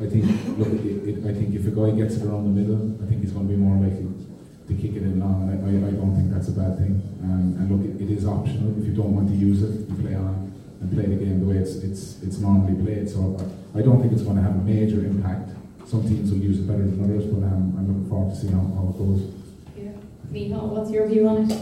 I 0.01 0.09
think, 0.09 0.25
look, 0.57 0.73
it, 0.81 1.05
it, 1.05 1.17
I 1.29 1.37
think 1.37 1.53
if 1.53 1.69
a 1.69 1.77
guy 1.77 1.93
gets 1.93 2.17
it 2.17 2.25
around 2.25 2.49
the 2.49 2.57
middle, 2.57 2.81
I 2.97 3.05
think 3.05 3.21
he's 3.21 3.37
going 3.37 3.49
to 3.49 3.53
be 3.53 3.61
more 3.61 3.77
likely 3.77 4.09
to 4.09 4.73
kick 4.81 4.97
it 4.97 5.05
in 5.05 5.21
long, 5.21 5.45
and 5.45 5.61
I, 5.61 5.61
I, 5.61 5.89
I 5.89 5.93
don't 5.93 6.17
think 6.17 6.33
that's 6.33 6.49
a 6.49 6.57
bad 6.57 6.81
thing. 6.81 7.05
Um, 7.21 7.53
and 7.61 7.69
look, 7.69 7.85
it, 7.85 8.01
it 8.01 8.09
is 8.09 8.25
optional. 8.25 8.73
If 8.81 8.89
you 8.89 8.97
don't 8.97 9.13
want 9.13 9.29
to 9.29 9.37
use 9.37 9.61
it, 9.61 9.93
you 9.93 9.95
play 10.01 10.17
on 10.17 10.49
and 10.81 10.89
play 10.89 11.05
the 11.05 11.21
game 11.21 11.41
the 11.41 11.53
way 11.53 11.61
it's 11.61 11.77
it's 11.85 12.23
it's 12.25 12.39
normally 12.41 12.81
played. 12.81 13.13
So 13.13 13.37
I, 13.37 13.81
I 13.81 13.83
don't 13.85 14.01
think 14.01 14.17
it's 14.17 14.25
going 14.25 14.37
to 14.37 14.43
have 14.43 14.57
a 14.57 14.65
major 14.65 15.05
impact. 15.05 15.53
Some 15.85 16.01
teams 16.09 16.33
will 16.33 16.41
use 16.41 16.61
it 16.61 16.67
better 16.67 16.81
than 16.81 16.97
others, 17.05 17.29
but 17.29 17.45
um, 17.45 17.77
I'm 17.77 17.93
looking 17.93 18.09
forward 18.09 18.33
to 18.33 18.41
seeing 18.41 18.57
how, 18.57 18.65
how 18.73 18.89
it 18.89 18.97
goes. 18.97 19.21
Yeah. 19.77 19.93
Miho, 20.33 20.65
what's 20.73 20.91
your 20.91 21.07
view 21.07 21.29
on 21.29 21.45
it? 21.45 21.53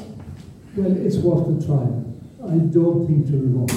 Well, 0.78 0.94
it's 0.94 1.18
worth 1.18 1.50
a 1.50 1.66
try. 1.66 2.04
I 2.46 2.56
don't 2.56 3.06
think 3.06 3.26
to 3.26 3.32
remote 3.32 3.72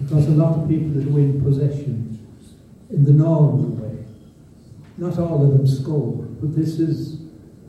because 0.00 0.26
a 0.28 0.32
lot 0.32 0.58
of 0.58 0.68
people 0.68 0.88
that 0.90 1.10
win 1.10 1.42
possession 1.42 2.18
in 2.90 3.04
the 3.04 3.12
normal 3.12 3.70
way, 3.70 4.04
not 4.96 5.18
all 5.18 5.44
of 5.44 5.52
them 5.52 5.66
score, 5.66 6.12
but 6.40 6.54
this 6.54 6.78
is 6.78 7.20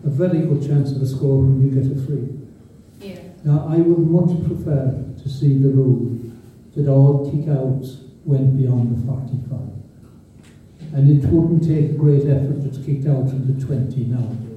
a 0.06 0.10
very 0.10 0.40
good 0.42 0.66
chance 0.66 0.92
of 0.92 1.02
a 1.02 1.08
score 1.08 1.40
when 1.42 1.62
you 1.62 1.70
get 1.72 1.92
a 1.92 2.06
free. 2.06 2.30
Yeah. 3.00 3.20
Now, 3.44 3.68
I 3.70 3.78
would 3.78 4.08
much 4.08 4.46
prefer 4.46 5.04
to 5.22 5.30
see 5.30 5.58
the 5.58 5.70
rule 5.70 6.20
that 6.76 6.88
all 6.88 7.30
kick-outs 7.32 8.02
went 8.24 8.58
beyond 8.58 8.98
the 8.98 9.08
45. 9.08 9.60
And 10.94 11.10
it 11.10 11.28
wouldn't 11.30 11.64
take 11.64 11.92
a 11.92 11.94
great 11.94 12.24
effort 12.28 12.62
to 12.64 12.84
kick 12.84 13.08
out 13.08 13.30
from 13.30 13.48
the 13.48 13.66
20 13.66 14.06
nowadays. 14.06 14.55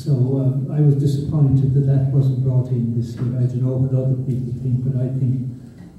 So 0.00 0.12
um, 0.12 0.72
I 0.72 0.80
was 0.80 0.94
disappointed 0.94 1.74
that 1.74 1.84
that 1.84 2.06
wasn't 2.06 2.42
brought 2.42 2.68
in 2.68 2.98
this 2.98 3.16
year. 3.16 3.36
I 3.36 3.44
don't 3.44 3.60
know 3.60 3.76
what 3.76 3.92
other 3.92 4.16
people 4.24 4.48
think, 4.62 4.80
but 4.80 4.96
I 4.96 5.12
think 5.12 5.44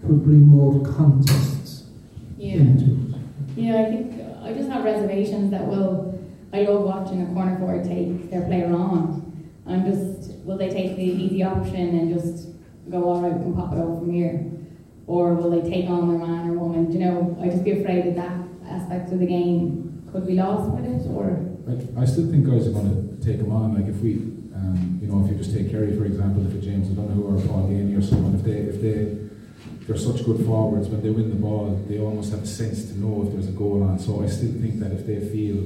it 0.01 0.09
will 0.09 0.17
bring 0.17 0.47
more 0.47 0.81
contests 0.81 1.83
yeah. 2.35 2.65
into 2.65 2.97
it. 2.97 3.21
Yeah, 3.55 3.77
I 3.77 3.85
think 3.85 4.17
I 4.41 4.53
just 4.53 4.71
have 4.71 4.83
reservations 4.83 5.51
that 5.51 5.67
will 5.67 6.17
I 6.51 6.63
love 6.63 6.81
watching 6.81 7.21
a 7.21 7.27
corner 7.27 7.59
forward 7.59 7.83
take 7.83 8.31
their 8.31 8.41
player 8.47 8.73
on. 8.73 9.21
I'm 9.67 9.85
just, 9.85 10.33
will 10.45 10.57
they 10.57 10.69
take 10.69 10.95
the 10.95 11.03
easy 11.03 11.43
option 11.43 11.75
and 11.75 12.11
just 12.11 12.49
go, 12.89 13.03
all 13.07 13.21
right, 13.21 13.31
we 13.31 13.43
can 13.43 13.53
pop 13.53 13.71
it 13.71 13.77
over 13.77 13.99
from 13.99 14.11
here? 14.11 14.49
Or 15.05 15.35
will 15.35 15.51
they 15.51 15.69
take 15.69 15.87
on 15.87 16.09
their 16.09 16.27
man 16.27 16.49
or 16.49 16.53
woman? 16.53 16.87
Do 16.87 16.97
you 16.97 17.05
know, 17.05 17.37
I 17.39 17.49
just 17.49 17.63
be 17.63 17.79
afraid 17.79 18.07
that 18.07 18.15
that 18.15 18.33
aspect 18.67 19.11
of 19.11 19.19
the 19.19 19.27
game 19.27 20.09
could 20.11 20.25
be 20.25 20.33
lost 20.33 20.71
with 20.71 20.85
it, 20.85 21.07
or 21.07 21.50
I, 21.67 22.02
I 22.02 22.06
still 22.06 22.30
think 22.30 22.45
guys 22.45 22.67
are 22.67 22.71
going 22.71 22.89
to 22.89 23.26
take 23.26 23.38
them 23.38 23.52
on. 23.52 23.76
Like 23.76 23.88
if 23.88 23.97
we, 24.02 24.15
um, 24.56 25.00
you 25.02 25.08
know, 25.08 25.24
if 25.26 25.32
you 25.32 25.38
just 25.38 25.54
take 25.54 25.71
Kerry 25.71 25.95
for 25.97 26.06
example, 26.06 26.45
if 26.47 26.56
it's 26.56 26.65
James 26.65 26.89
I 26.91 26.95
don't 26.95 27.12
O'Donoghue 27.12 27.45
or 27.45 27.47
Paul 27.47 27.69
Geaney 27.69 27.97
or 27.97 28.02
someone, 28.02 28.36
if 28.36 28.43
they, 28.43 28.58
if 28.71 28.82
they, 28.82 29.17
they're 29.86 29.97
such 29.97 30.26
good 30.26 30.45
forwards 30.45 30.88
when 30.88 31.02
they 31.02 31.10
win 31.10 31.30
the 31.30 31.36
ball, 31.36 31.76
they 31.88 32.00
almost 32.00 32.32
have 32.32 32.43
a 32.43 32.47
sense 32.47 32.86
to 32.86 32.97
know 33.00 33.26
if 33.26 33.34
there's 33.34 33.50
a 33.50 33.52
goal 33.52 33.84
on. 33.84 34.00
So 34.00 34.24
I 34.24 34.28
still 34.28 34.54
think 34.54 34.80
that 34.80 34.91
if 34.91 35.06
they 35.06 35.19
feel 35.19 35.65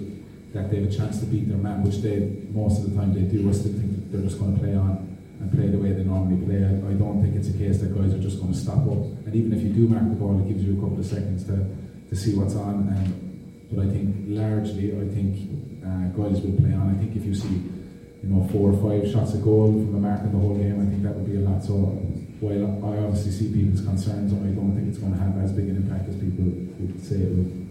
that 0.53 0.71
they 0.71 0.81
have 0.81 0.91
a 0.91 0.95
chance 0.95 1.19
to 1.19 1.25
beat 1.25 1.49
their 1.49 1.57
man, 1.57 1.83
which 1.83 1.97
they 1.97 2.31
most 2.51 2.81
of 2.81 2.89
the 2.89 2.95
time 2.95 3.13
they 3.13 3.27
do, 3.27 3.49
I 3.49 3.51
still 3.51 3.73
think 3.73 4.11
they're 4.11 4.21
just 4.21 4.39
going 4.39 4.55
to 4.55 4.59
play 4.59 4.75
on 4.75 5.15
and 5.39 5.51
play 5.51 5.67
the 5.67 5.77
way 5.77 5.91
they 5.91 6.03
normally 6.03 6.39
play. 6.45 6.63
I, 6.63 6.91
I 6.91 6.93
don't 6.95 7.21
think 7.21 7.35
it's 7.35 7.49
a 7.49 7.57
case 7.57 7.79
that 7.79 7.93
guys 7.93 8.13
are 8.13 8.23
just 8.23 8.39
going 8.39 8.53
to 8.53 8.57
stop 8.57 8.87
up. 8.87 9.03
And 9.27 9.35
even 9.35 9.51
if 9.51 9.61
you 9.61 9.69
do 9.69 9.87
mark 9.87 10.07
the 10.07 10.15
ball, 10.15 10.39
it 10.39 10.47
gives 10.47 10.63
you 10.63 10.77
a 10.77 10.81
couple 10.81 10.99
of 10.99 11.05
seconds 11.05 11.43
to, 11.45 11.59
to 12.09 12.15
see 12.15 12.35
what's 12.35 12.55
on. 12.55 12.87
And, 12.87 13.69
but 13.69 13.85
I 13.85 13.89
think 13.89 14.15
largely, 14.29 14.95
I 14.95 15.07
think 15.11 15.74
uh, 15.85 16.09
guys 16.17 16.41
will 16.41 16.57
play 16.57 16.73
on. 16.73 16.95
I 16.95 16.99
think 16.99 17.15
if 17.15 17.25
you 17.25 17.35
see, 17.35 17.69
you 18.23 18.29
know, 18.29 18.47
four 18.51 18.73
or 18.73 18.77
five 18.81 19.09
shots 19.11 19.33
a 19.35 19.37
goal 19.37 19.71
from 19.71 19.93
the 19.93 19.99
mark 19.99 20.21
in 20.21 20.31
the 20.33 20.39
whole 20.39 20.57
game, 20.57 20.81
I 20.81 20.89
think 20.89 21.03
that 21.03 21.13
would 21.13 21.29
be 21.29 21.37
a 21.37 21.45
lot. 21.47 21.63
So 21.63 21.73
while 22.41 22.65
I 22.83 23.05
obviously 23.05 23.31
see 23.31 23.53
people's 23.53 23.81
concerns, 23.81 24.33
I 24.33 24.51
don't 24.57 24.73
think 24.75 24.89
it's 24.89 24.97
going 24.97 25.13
to 25.13 25.19
have 25.19 25.37
as 25.43 25.53
big 25.53 25.69
an 25.69 25.77
impact 25.77 26.09
as 26.09 26.15
people 26.15 26.45
would 26.79 27.03
say 27.03 27.21
it 27.21 27.31
would 27.31 27.65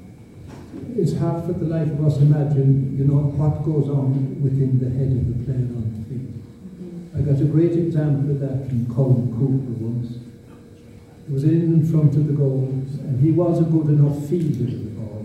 it's 0.96 1.16
hard 1.18 1.44
for 1.44 1.52
the 1.52 1.66
life 1.66 1.88
of 1.88 2.06
us 2.06 2.16
to 2.18 2.22
imagine, 2.22 2.96
you 2.96 3.04
know, 3.04 3.34
what 3.34 3.64
goes 3.64 3.88
on 3.88 4.42
within 4.42 4.78
the 4.78 4.90
head 4.90 5.10
of 5.10 5.26
the 5.26 5.38
player 5.44 5.66
on 5.74 5.86
the 5.90 6.02
field. 6.06 6.34
I 7.14 7.20
got 7.22 7.40
a 7.40 7.50
great 7.50 7.72
example 7.72 8.30
of 8.30 8.40
that 8.40 8.68
from 8.68 8.86
Colin 8.94 9.30
Cooper 9.34 9.74
once. 9.82 10.18
He 11.26 11.32
was 11.32 11.44
in 11.44 11.82
in 11.82 11.86
front 11.86 12.14
of 12.14 12.26
the 12.26 12.32
goal, 12.32 12.68
and 12.70 13.20
he 13.20 13.30
was 13.30 13.60
a 13.60 13.64
good 13.64 13.86
enough 13.86 14.28
fielder 14.28 14.70
of 14.70 14.83
the 14.83 14.83
ball, 14.83 14.83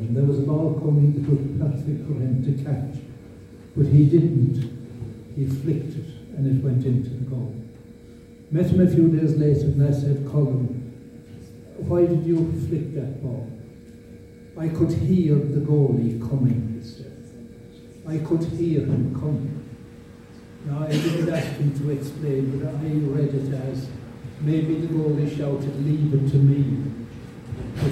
and 0.09 0.17
there 0.17 0.23
was 0.23 0.39
a 0.39 0.41
ball 0.41 0.73
coming 0.79 1.13
that 1.13 1.29
was 1.29 1.71
perfect 1.71 2.07
for 2.07 2.13
him 2.13 2.41
to 2.41 2.63
catch, 2.63 2.99
but 3.77 3.85
he 3.85 4.07
didn't. 4.07 4.57
He 5.35 5.45
flicked 5.45 5.95
it, 5.97 6.09
and 6.35 6.47
it 6.47 6.63
went 6.63 6.83
into 6.83 7.11
the 7.11 7.29
goal. 7.29 7.53
Met 8.49 8.65
him 8.65 8.81
a 8.81 8.89
few 8.89 9.07
days 9.09 9.35
later, 9.35 9.67
and 9.67 9.87
I 9.87 9.91
said, 9.91 10.27
Colin, 10.27 10.65
why 11.77 12.07
did 12.07 12.25
you 12.25 12.37
flick 12.67 12.95
that 12.95 13.21
ball? 13.21 13.47
I 14.57 14.69
could 14.69 14.91
hear 14.93 15.35
the 15.35 15.59
goalie 15.59 16.19
coming. 16.27 16.83
I 18.07 18.17
could 18.17 18.43
hear 18.45 18.79
him 18.79 19.13
coming. 19.13 19.63
Now, 20.65 20.87
I 20.87 20.91
didn't 20.91 21.29
ask 21.29 21.55
him 21.57 21.79
to 21.81 21.91
explain, 21.91 22.57
but 22.57 22.67
I 22.67 22.79
read 22.81 23.35
it 23.35 23.53
as 23.53 23.87
maybe 24.41 24.73
the 24.73 24.87
goalie 24.87 25.37
shouted, 25.37 25.85
leave 25.85 26.15
it 26.15 26.31
to 26.31 26.37
me. 26.37 26.88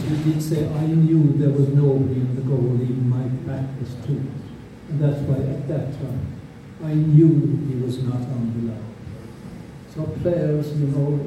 But 0.07 0.17
he 0.17 0.31
did 0.31 0.41
say, 0.41 0.67
I 0.67 0.87
knew 0.87 1.33
there 1.37 1.49
was 1.49 1.67
nobody 1.69 2.21
in 2.21 2.35
the 2.35 2.41
goal, 2.41 2.79
even 2.81 3.09
my 3.09 3.27
back 3.45 3.67
was 3.79 3.93
to 4.05 4.13
it. 4.13 4.31
And 4.89 5.01
that's 5.01 5.19
why 5.27 5.37
at 5.37 5.67
that 5.67 5.93
time, 5.99 6.25
I 6.83 6.93
knew 6.93 7.67
he 7.67 7.81
was 7.83 7.99
not 8.03 8.21
on 8.21 8.53
the 8.55 8.71
line. 8.71 8.95
So 9.93 10.03
players, 10.21 10.71
you 10.77 10.87
know, 10.87 11.19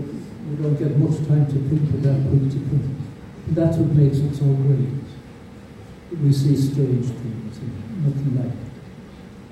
you 0.49 0.57
don't 0.57 0.77
get 0.77 0.97
much 0.97 1.19
time 1.29 1.47
to 1.47 1.59
think 1.69 1.83
of 1.95 2.03
that 2.03 2.25
quick 2.29 3.55
That's 3.55 3.77
what 3.77 3.93
makes 3.95 4.19
it 4.19 4.35
so 4.35 4.45
great 4.45 5.01
we 6.19 6.33
see 6.33 6.57
strange 6.57 7.07
things, 7.07 7.61
nothing 8.03 8.37
like 8.37 8.53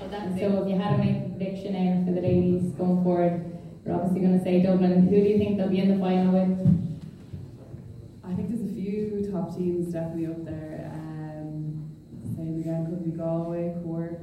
oh, 0.01 0.07
that. 0.09 0.37
so 0.37 0.61
if 0.63 0.69
you 0.69 0.77
had 0.77 0.97
to 0.97 1.03
make 1.03 1.15
a 1.15 1.29
prediction 1.29 1.73
now 1.73 2.05
for 2.05 2.11
the 2.11 2.21
ladies 2.21 2.71
going 2.73 3.01
forward, 3.03 3.45
we're 3.85 3.95
obviously 3.95 4.19
going 4.19 4.37
to 4.37 4.43
say 4.43 4.61
Dublin. 4.61 5.07
Who 5.07 5.15
do 5.15 5.29
you 5.29 5.37
think 5.37 5.57
they'll 5.57 5.69
be 5.69 5.79
in 5.79 5.89
the 5.89 5.99
final 6.03 6.33
with? 6.33 6.51
I 8.25 8.33
think 8.35 8.49
there's 8.49 8.58
a 8.58 8.58
few 8.58 8.58
top 9.39 9.55
teams 9.55 9.93
definitely 9.93 10.27
up 10.27 10.45
there. 10.45 10.91
Um, 10.93 11.89
same 12.35 12.59
again, 12.59 12.85
could 12.85 13.03
be 13.03 13.11
Galway, 13.11 13.75
Cork, 13.83 14.19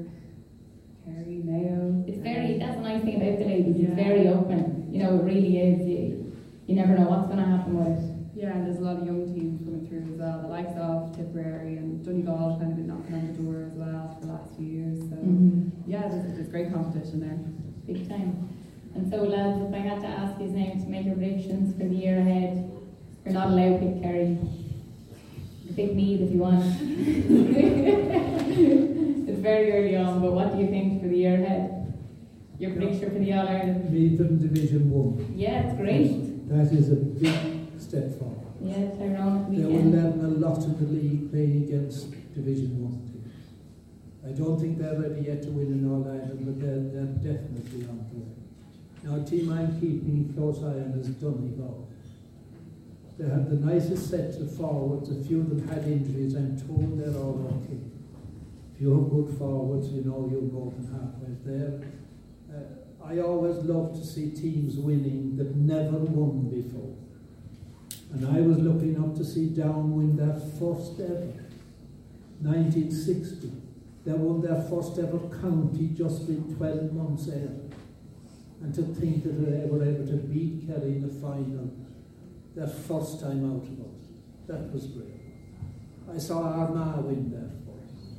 Kerry, 1.05 1.41
Mayo. 1.45 2.05
It's 2.07 2.19
very, 2.19 2.59
that's 2.59 2.77
the 2.77 2.83
nice 2.83 3.03
thing 3.03 3.17
about 3.17 3.39
the 3.39 3.45
ladies, 3.45 3.77
yeah. 3.79 3.89
it's 3.89 3.97
very 3.97 4.29
open. 4.29 4.89
You 4.93 5.03
know, 5.03 5.17
it 5.17 5.23
really 5.23 5.59
is. 5.59 5.87
You, 5.87 6.37
you 6.67 6.75
never 6.75 6.99
know 6.99 7.09
what's 7.09 7.27
going 7.27 7.39
to 7.39 7.45
happen 7.45 7.79
with 7.79 7.99
it. 7.99 8.13
Yeah, 8.35 8.53
and 8.53 8.67
there's 8.67 8.79
a 8.79 8.83
lot 8.83 8.99
of 8.99 9.07
young 9.07 9.25
teams 9.33 9.65
coming 9.65 9.89
through 9.89 10.13
as 10.13 10.21
well, 10.21 10.43
the 10.43 10.49
likes 10.49 10.77
of 10.77 11.17
Tipperary 11.17 11.79
and 11.79 12.05
Donegal 12.05 12.59
kind 12.61 12.73
of 12.73 12.77
been 12.77 12.87
knocking 12.87 13.15
on 13.15 13.33
the 13.33 13.33
door 13.33 13.65
as 13.65 13.73
well 13.73 14.13
for 14.13 14.27
the 14.27 14.33
last 14.33 14.55
few 14.57 14.67
years. 14.67 14.99
So 15.09 15.17
mm-hmm. 15.17 15.91
yeah, 15.91 16.09
there's, 16.09 16.35
there's 16.35 16.49
great 16.49 16.73
competition 16.73 17.21
there. 17.21 17.39
Big 17.87 18.09
time. 18.09 18.51
And 18.95 19.09
so 19.11 19.23
lads, 19.23 19.63
if 19.63 19.73
I 19.73 19.79
had 19.79 20.01
to 20.01 20.07
ask 20.07 20.39
you 20.41 20.49
now 20.49 20.73
to 20.73 20.89
make 20.89 21.07
your 21.07 21.15
predictions 21.15 21.73
for 21.73 21.85
the 21.89 21.95
year 21.95 22.19
ahead, 22.19 22.71
you're 23.25 23.35
not 23.35 23.49
allowed 23.49 23.81
to 23.81 23.87
pick 23.87 24.03
Kerry. 24.03 24.39
Pick 25.77 25.95
me 25.95 26.15
if 26.15 26.33
you 26.33 26.39
want. 26.39 26.65
it's 29.29 29.39
very 29.41 29.73
early 29.73 29.95
on, 29.95 30.23
but 30.23 30.33
what 30.33 30.55
do 30.55 30.59
you 30.63 30.69
think 30.69 31.03
for 31.03 31.09
the 31.09 31.17
year 31.17 31.35
ahead? 31.35 31.93
Your 32.59 32.71
picture 32.71 33.11
for 33.11 33.19
the 33.19 33.35
All 33.35 33.47
Ireland? 33.47 33.93
Lead 33.93 34.17
them 34.17 34.39
Division 34.39 34.91
One. 34.91 35.35
Yeah, 35.37 35.69
it's 35.69 35.77
great. 35.77 36.49
That 36.49 36.73
is 36.73 36.91
a 36.93 36.97
big 36.97 37.79
step 37.79 38.19
forward. 38.19 38.55
Yeah, 38.63 38.89
Tyrone. 38.97 39.55
They 39.55 39.67
will 39.67 39.91
learn 39.93 40.25
a 40.25 40.29
lot 40.29 40.65
in 40.65 40.79
the 40.79 40.87
league 40.91 41.31
playing 41.31 41.65
against 41.65 42.11
Division 42.35 42.83
One 42.83 42.97
teams. 43.13 43.35
I 44.25 44.31
don't 44.33 44.59
think 44.59 44.79
they're 44.79 44.99
ready 44.99 45.27
yet 45.27 45.43
to 45.43 45.51
win 45.51 45.67
in 45.67 45.85
All 45.93 46.09
Ireland, 46.09 46.41
but 46.41 46.59
they're, 46.59 46.89
they're 46.89 47.13
definitely 47.21 47.85
on 47.85 48.01
the 48.09 48.17
way. 48.17 48.33
Now, 49.05 49.23
a 49.23 49.25
team 49.29 49.53
I'm 49.53 49.79
keeping 49.79 50.33
close 50.35 50.57
eye 50.61 50.81
on 50.81 50.97
is 50.99 51.09
Donegal. 51.09 51.87
They 53.19 53.29
had 53.29 53.49
the 53.49 53.57
nicest 53.57 54.11
set 54.11 54.35
of 54.41 54.55
forwards. 54.57 55.11
A 55.11 55.25
few 55.25 55.41
of 55.41 55.49
them 55.49 55.67
had 55.69 55.85
injuries. 55.85 56.35
I'm 56.35 56.61
told 56.61 56.99
they're 56.99 57.17
all 57.21 57.63
okay. 57.65 57.81
If 58.75 58.83
you 58.83 58.91
have 58.93 59.09
good 59.09 59.39
forwards, 59.39 59.89
you 59.89 60.03
know 60.05 60.29
you're 60.31 60.43
more 60.43 60.71
than 60.73 60.87
halfway 60.93 61.35
there. 61.45 61.81
Uh, 62.53 63.05
I 63.05 63.21
always 63.21 63.57
love 63.65 63.95
to 63.95 64.05
see 64.05 64.31
teams 64.31 64.77
winning 64.77 65.37
that 65.39 65.57
never 65.57 65.97
won 65.97 66.51
before. 66.51 66.95
And 68.13 68.37
I 68.37 68.41
was 68.43 68.59
looking 68.59 69.03
up 69.03 69.17
to 69.17 69.25
see 69.25 69.49
Down 69.49 69.97
win 69.97 70.17
their 70.17 70.39
first 70.59 71.01
ever, 71.01 71.33
1960. 72.41 73.51
They 74.05 74.13
won 74.13 74.43
their 74.43 74.63
first 74.69 74.99
ever 74.99 75.19
county 75.41 75.89
just 75.89 76.29
in 76.29 76.55
12 76.57 76.93
months 76.93 77.29
air. 77.29 77.51
And 78.63 78.75
to 78.75 78.83
think 78.83 79.25
that 79.25 79.33
they 79.33 79.67
were 79.67 79.83
able 79.83 80.07
to 80.07 80.17
beat 80.17 80.67
Kerry 80.67 80.97
in 80.97 81.03
the 81.03 81.15
final, 81.21 81.71
their 82.57 82.67
first 82.67 83.21
time 83.21 83.45
out 83.53 83.63
of 83.63 83.81
us. 83.85 84.09
that 84.49 84.73
was 84.73 84.87
great. 84.87 85.13
I 86.11 86.17
saw 86.17 86.43
Armagh 86.43 87.05
win 87.05 87.31
their 87.31 87.51
first. 87.67 88.17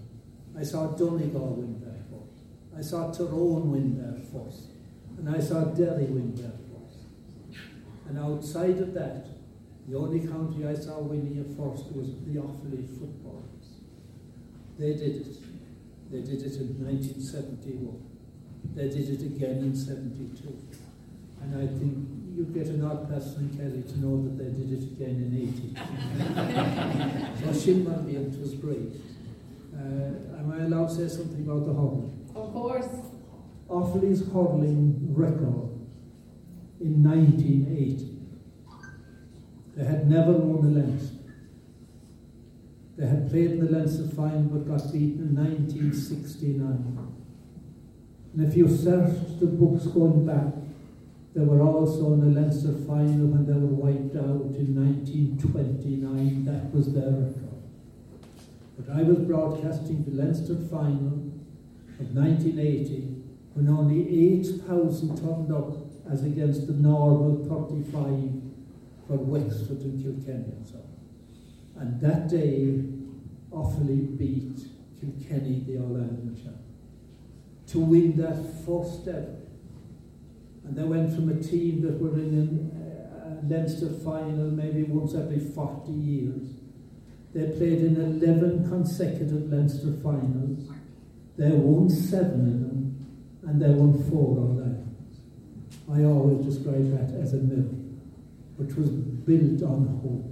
I 0.55 0.63
saw 0.63 0.95
Donegal 0.95 1.55
win 1.55 1.81
their 1.81 1.97
first. 2.11 2.43
I 2.77 2.81
saw 2.81 3.11
Tyrone 3.11 3.71
win 3.71 3.97
their 3.97 4.21
first. 4.31 4.67
And 5.17 5.35
I 5.35 5.39
saw 5.39 5.63
Derry 5.65 6.05
win 6.05 6.35
their 6.35 6.51
first. 6.51 6.99
And 8.07 8.19
outside 8.19 8.77
of 8.77 8.93
that, 8.93 9.25
the 9.87 9.97
only 9.97 10.19
county 10.19 10.67
I 10.67 10.75
saw 10.75 10.99
winning 10.99 11.37
it 11.37 11.47
first 11.57 11.91
was 11.95 12.09
the 12.25 12.39
Offaly 12.39 12.87
footballers. 12.99 13.81
They 14.77 14.93
did 14.93 15.25
it. 15.25 15.37
They 16.11 16.21
did 16.21 16.43
it 16.43 16.55
in 16.61 16.85
1971. 16.85 18.03
They 18.75 18.89
did 18.89 19.09
it 19.09 19.21
again 19.25 19.57
in 19.63 19.75
72. 19.75 20.55
And 21.41 21.55
I 21.55 21.65
think 21.65 22.16
you 22.37 22.45
get 22.45 22.67
an 22.67 22.83
odd 22.85 23.09
person 23.09 23.49
in 23.49 23.57
Kelly 23.57 23.81
to 23.81 23.99
know 23.99 24.21
that 24.23 24.37
they 24.37 24.51
did 24.51 24.71
it 24.71 24.83
again 24.91 25.17
in 25.25 25.31
80. 25.35 25.73
so 27.41 27.47
Shinman 27.51 28.13
it 28.13 28.39
was 28.39 28.53
great. 28.53 28.93
Uh, 29.75 30.39
am 30.39 30.53
I 30.53 30.63
allowed 30.65 30.89
to 30.89 30.95
say 30.95 31.07
something 31.07 31.43
about 31.43 31.65
the 31.65 31.73
hurling? 31.73 32.29
Of 32.35 32.53
course. 32.53 32.87
Offaly's 33.69 34.21
hurling 34.31 35.13
record 35.13 35.71
in 36.79 37.03
1980 37.03 38.17
they 39.77 39.85
had 39.85 40.09
never 40.09 40.31
won 40.31 40.73
the 40.73 40.79
Leinster. 40.79 41.17
They 42.97 43.05
had 43.05 43.29
played 43.29 43.51
in 43.51 43.59
the 43.63 43.71
Leinster 43.71 44.07
final 44.15 44.41
but 44.41 44.67
got 44.67 44.91
beaten 44.91 45.21
in 45.21 45.35
1969. 45.35 47.13
And 48.33 48.47
if 48.47 48.57
you 48.57 48.67
search 48.67 49.13
the 49.39 49.45
books 49.45 49.85
going 49.85 50.25
back, 50.25 50.66
they 51.37 51.43
were 51.43 51.61
also 51.61 52.13
in 52.13 52.33
the 52.33 52.41
Leinster 52.41 52.73
final 52.87 53.27
when 53.27 53.45
they 53.45 53.53
were 53.53 53.69
wiped 53.69 54.15
out 54.15 54.57
in 54.57 54.73
1929. 54.73 56.45
That 56.45 56.73
was 56.73 56.91
their 56.91 57.11
record. 57.11 57.61
But 58.75 58.89
I 58.97 59.03
was 59.03 59.19
broadcasting 59.19 60.03
the 60.03 60.19
Leinster 60.19 60.55
final 60.55 61.29
of 62.01 62.09
1980 62.09 63.21
when 63.53 63.69
only 63.69 64.09
8,000 64.39 65.15
turned 65.15 65.53
up 65.53 65.77
as 66.11 66.23
against 66.23 66.65
the 66.65 66.73
normal 66.73 67.45
35 67.45 68.41
for 69.05 69.17
Wexford 69.17 69.81
and 69.81 70.01
Kilkenny 70.01 70.57
and 70.57 70.65
so. 70.65 70.81
And 71.75 72.01
that 72.01 72.29
day, 72.29 72.81
Offaly 73.51 74.17
beat 74.17 74.57
Kilkenny, 74.99 75.63
the 75.67 75.77
All 75.77 75.97
Ireland 75.97 76.35
champions. 76.35 76.63
to 77.67 77.79
win 77.79 78.17
that 78.17 78.43
first 78.65 79.07
ever. 79.07 79.46
And 80.67 80.75
they 80.75 80.83
went 80.83 81.15
from 81.15 81.29
a 81.29 81.41
team 81.41 81.81
that 81.83 81.97
were 81.97 82.19
in 82.19 82.71
uh, 82.75 83.39
a 83.39 83.47
Leinster 83.47 83.87
final 84.03 84.51
maybe 84.51 84.83
once 84.83 85.15
every 85.15 85.39
40 85.39 85.91
years. 85.93 86.43
They 87.33 87.45
played 87.57 87.79
in 87.83 87.95
11 88.21 88.67
consecutive 88.67 89.49
Leinster 89.49 89.93
finals. 90.03 90.69
They 91.37 91.51
won 91.51 91.89
seven 91.89 92.47
of 92.47 92.59
them, 92.59 93.05
and 93.47 93.61
they 93.61 93.69
won 93.69 93.93
four 94.09 94.39
of 94.39 94.57
them. 94.57 94.95
I 95.89 96.03
always 96.03 96.45
describe 96.45 96.91
that 96.97 97.17
as 97.17 97.33
a 97.33 97.37
mill, 97.37 97.69
which 98.57 98.75
was 98.75 98.89
built 98.89 99.63
on 99.63 99.87
hope. 100.03 100.25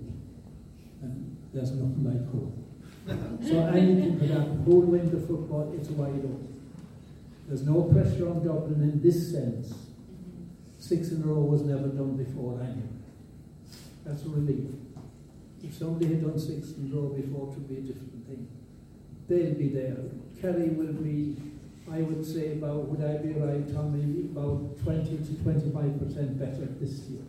And 1.02 1.38
there's 1.54 1.72
nothing 1.72 2.04
like 2.04 2.30
hope. 2.30 2.58
so 3.48 3.68
anything 3.68 4.20
for 4.20 4.26
that 4.26 4.48
whole 4.66 4.82
winter 4.82 5.20
football, 5.20 5.74
it's 5.80 5.90
wide 5.92 6.10
open. 6.10 6.62
There's 7.48 7.62
no 7.62 7.84
pressure 7.84 8.28
on 8.28 8.44
Dublin 8.44 8.82
in 8.82 9.02
this 9.02 9.32
sense. 9.32 9.85
Six 10.86 11.10
in 11.10 11.24
a 11.24 11.26
row 11.26 11.42
was 11.42 11.64
never 11.64 11.88
done 11.88 12.16
before 12.16 12.62
anyway. 12.62 13.02
That's 14.06 14.22
a 14.22 14.30
relief. 14.30 14.70
If 15.64 15.74
somebody 15.74 16.06
had 16.14 16.22
done 16.22 16.38
six 16.38 16.74
in 16.78 16.92
a 16.94 16.96
row 16.96 17.10
before, 17.10 17.48
it 17.50 17.58
would 17.58 17.68
be 17.68 17.78
a 17.78 17.82
different 17.82 18.28
thing. 18.28 18.48
They'll 19.28 19.56
be 19.56 19.70
there. 19.70 19.98
Kerry 20.40 20.70
will 20.70 20.94
be 20.94 21.38
I 21.92 22.02
would 22.04 22.24
say 22.24 22.52
about, 22.52 22.86
would 22.86 23.02
I 23.02 23.18
be 23.18 23.34
right, 23.34 23.66
Tommy, 23.74 24.30
about 24.30 24.78
20 24.84 25.18
to 25.18 25.34
25% 25.42 26.40
better 26.40 26.66
this 26.80 27.10
year. 27.10 27.22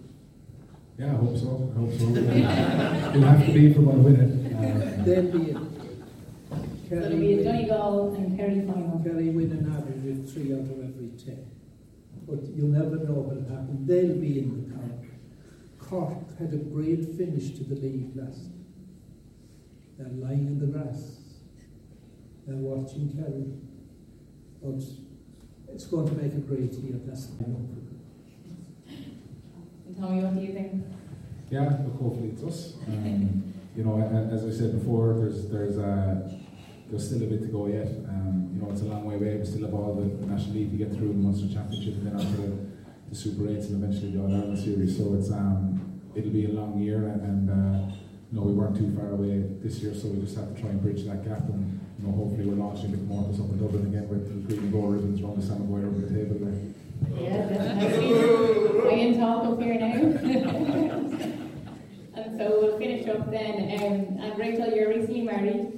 Yeah, 0.99 1.13
I 1.13 1.17
hope 1.17 1.37
so. 1.39 1.73
I 1.75 1.81
hope 1.81 1.93
so. 1.93 2.07
we'll 2.13 3.29
have 3.29 3.47
to 3.47 3.53
be 3.53 3.73
for 3.73 3.81
one 3.81 4.05
winning. 4.05 4.43
Uh, 4.57 5.05
They'll 5.05 5.31
be 5.31 5.51
it. 5.51 5.57
Kerry 6.89 7.01
so 7.01 7.07
it'll 7.07 7.19
be 7.19 7.35
a 7.35 7.45
Donegal 7.45 8.15
and 8.17 8.39
Kerry 8.39 8.61
final. 8.67 9.01
Kerry 9.05 9.29
win 9.29 9.53
an 9.53 9.71
average 9.71 10.19
of 10.19 10.33
three 10.33 10.53
out 10.55 10.61
of 10.61 10.71
every 10.71 11.11
ten. 11.23 11.56
But 12.29 12.43
you'll 12.55 12.69
never 12.69 12.97
know 12.97 13.15
what'll 13.23 13.45
happen. 13.45 13.87
They'll 13.87 14.17
be 14.17 14.41
in 14.41 14.69
the 14.69 14.75
count. 14.75 14.93
Cork 15.79 16.39
had 16.39 16.53
a 16.53 16.57
great 16.57 17.05
finish 17.17 17.57
to 17.57 17.65
the 17.65 17.77
league 17.77 18.17
last 18.17 18.49
They're 19.97 20.09
lying 20.09 20.47
in 20.47 20.59
the 20.59 20.67
grass. 20.67 21.21
They're 22.47 22.57
watching 22.57 23.13
Kerry. 23.15 23.53
But 24.63 24.83
it's 25.73 25.87
going 25.87 26.09
to 26.09 26.15
make 26.15 26.33
a 26.33 26.39
great 26.39 26.73
year, 26.73 26.99
that's 27.05 27.29
I 27.41 27.49
know. 27.49 27.69
Tommy, 29.99 30.23
what 30.23 30.35
do 30.35 30.41
you 30.41 30.53
think? 30.53 30.85
Yeah, 31.51 31.65
look, 31.85 32.01
hopefully 32.01 32.31
it's 32.31 32.43
us. 32.43 32.75
Um, 32.89 33.55
you 33.77 33.85
know, 33.85 34.01
as 34.33 34.45
I 34.45 34.51
said 34.51 34.79
before, 34.79 35.15
there's 35.15 35.49
there's 35.49 35.79
uh, 35.79 36.29
there's 36.91 37.07
still 37.07 37.23
a 37.23 37.27
bit 37.27 37.41
to 37.43 37.49
go 37.49 37.67
yet. 37.67 37.89
Um, 38.09 38.51
you 38.55 38.63
know, 38.63 38.71
it's 38.71 38.83
a 38.83 38.85
long 38.85 39.05
way 39.05 39.17
away. 39.17 39.37
We 39.37 39.45
still 39.45 39.63
have 39.63 39.75
all 39.75 39.95
the, 39.95 40.07
National 40.27 40.55
League 40.55 40.71
to 40.71 40.77
get 40.77 40.93
through, 40.95 41.09
the 41.09 41.15
Munster 41.15 41.49
Championship, 41.53 41.95
and 41.95 42.07
then 42.07 42.15
onto 42.15 42.37
the, 42.37 42.57
the 43.11 43.15
Super 43.15 43.43
8s 43.43 43.71
and 43.71 43.83
eventually 43.83 44.13
the 44.13 44.21
All 44.21 44.33
Ireland 44.33 44.59
Series. 44.59 44.97
So 44.97 45.15
it's 45.15 45.31
um, 45.31 46.01
it'll 46.15 46.31
be 46.31 46.45
a 46.47 46.51
long 46.51 46.81
year, 46.81 47.09
and, 47.09 47.51
uh, 47.51 47.89
you 48.33 48.39
know, 48.39 48.47
we 48.47 48.53
weren't 48.53 48.77
too 48.77 48.95
far 48.97 49.11
away 49.11 49.45
this 49.63 49.79
year, 49.79 49.95
so 49.95 50.09
we 50.09 50.21
just 50.21 50.37
have 50.37 50.55
to 50.55 50.61
try 50.61 50.71
and 50.71 50.81
bridge 50.81 51.05
that 51.05 51.25
gap. 51.25 51.49
And 51.49 51.81
you 51.99 52.07
know, 52.07 52.13
hopefully 52.15 52.47
we're 52.47 52.55
launching 52.55 52.87
a 52.87 52.89
bit 52.97 53.07
more 53.07 53.29
to 53.29 53.35
something 53.37 53.59
Dublin 53.59 53.87
again 53.87 54.09
with 54.09 54.29
the 54.29 54.35
green 54.47 54.61
and 54.65 54.73
gold 54.73 54.95
ribbons 54.95 55.21
around 55.21 55.37
the 55.41 55.47
Sam 55.47 55.59
Maguire 55.61 55.87
over 55.87 56.01
the 56.01 56.09
table 56.15 56.39
there. 56.41 56.55
Yeah, 57.15 57.49
definitely. 57.49 58.87
I 58.87 58.89
can 58.95 59.19
talk 59.19 59.45
up 59.45 59.61
here 59.61 59.79
now. 59.79 59.93
and 62.15 62.39
so 62.39 62.45
we'll 62.61 62.79
finish 62.79 63.07
up 63.09 63.31
then. 63.31 63.55
Um, 63.81 64.19
and 64.25 64.39
Rachel, 64.39 64.71
you're 64.75 64.89
recently 64.89 65.23
married. 65.23 65.76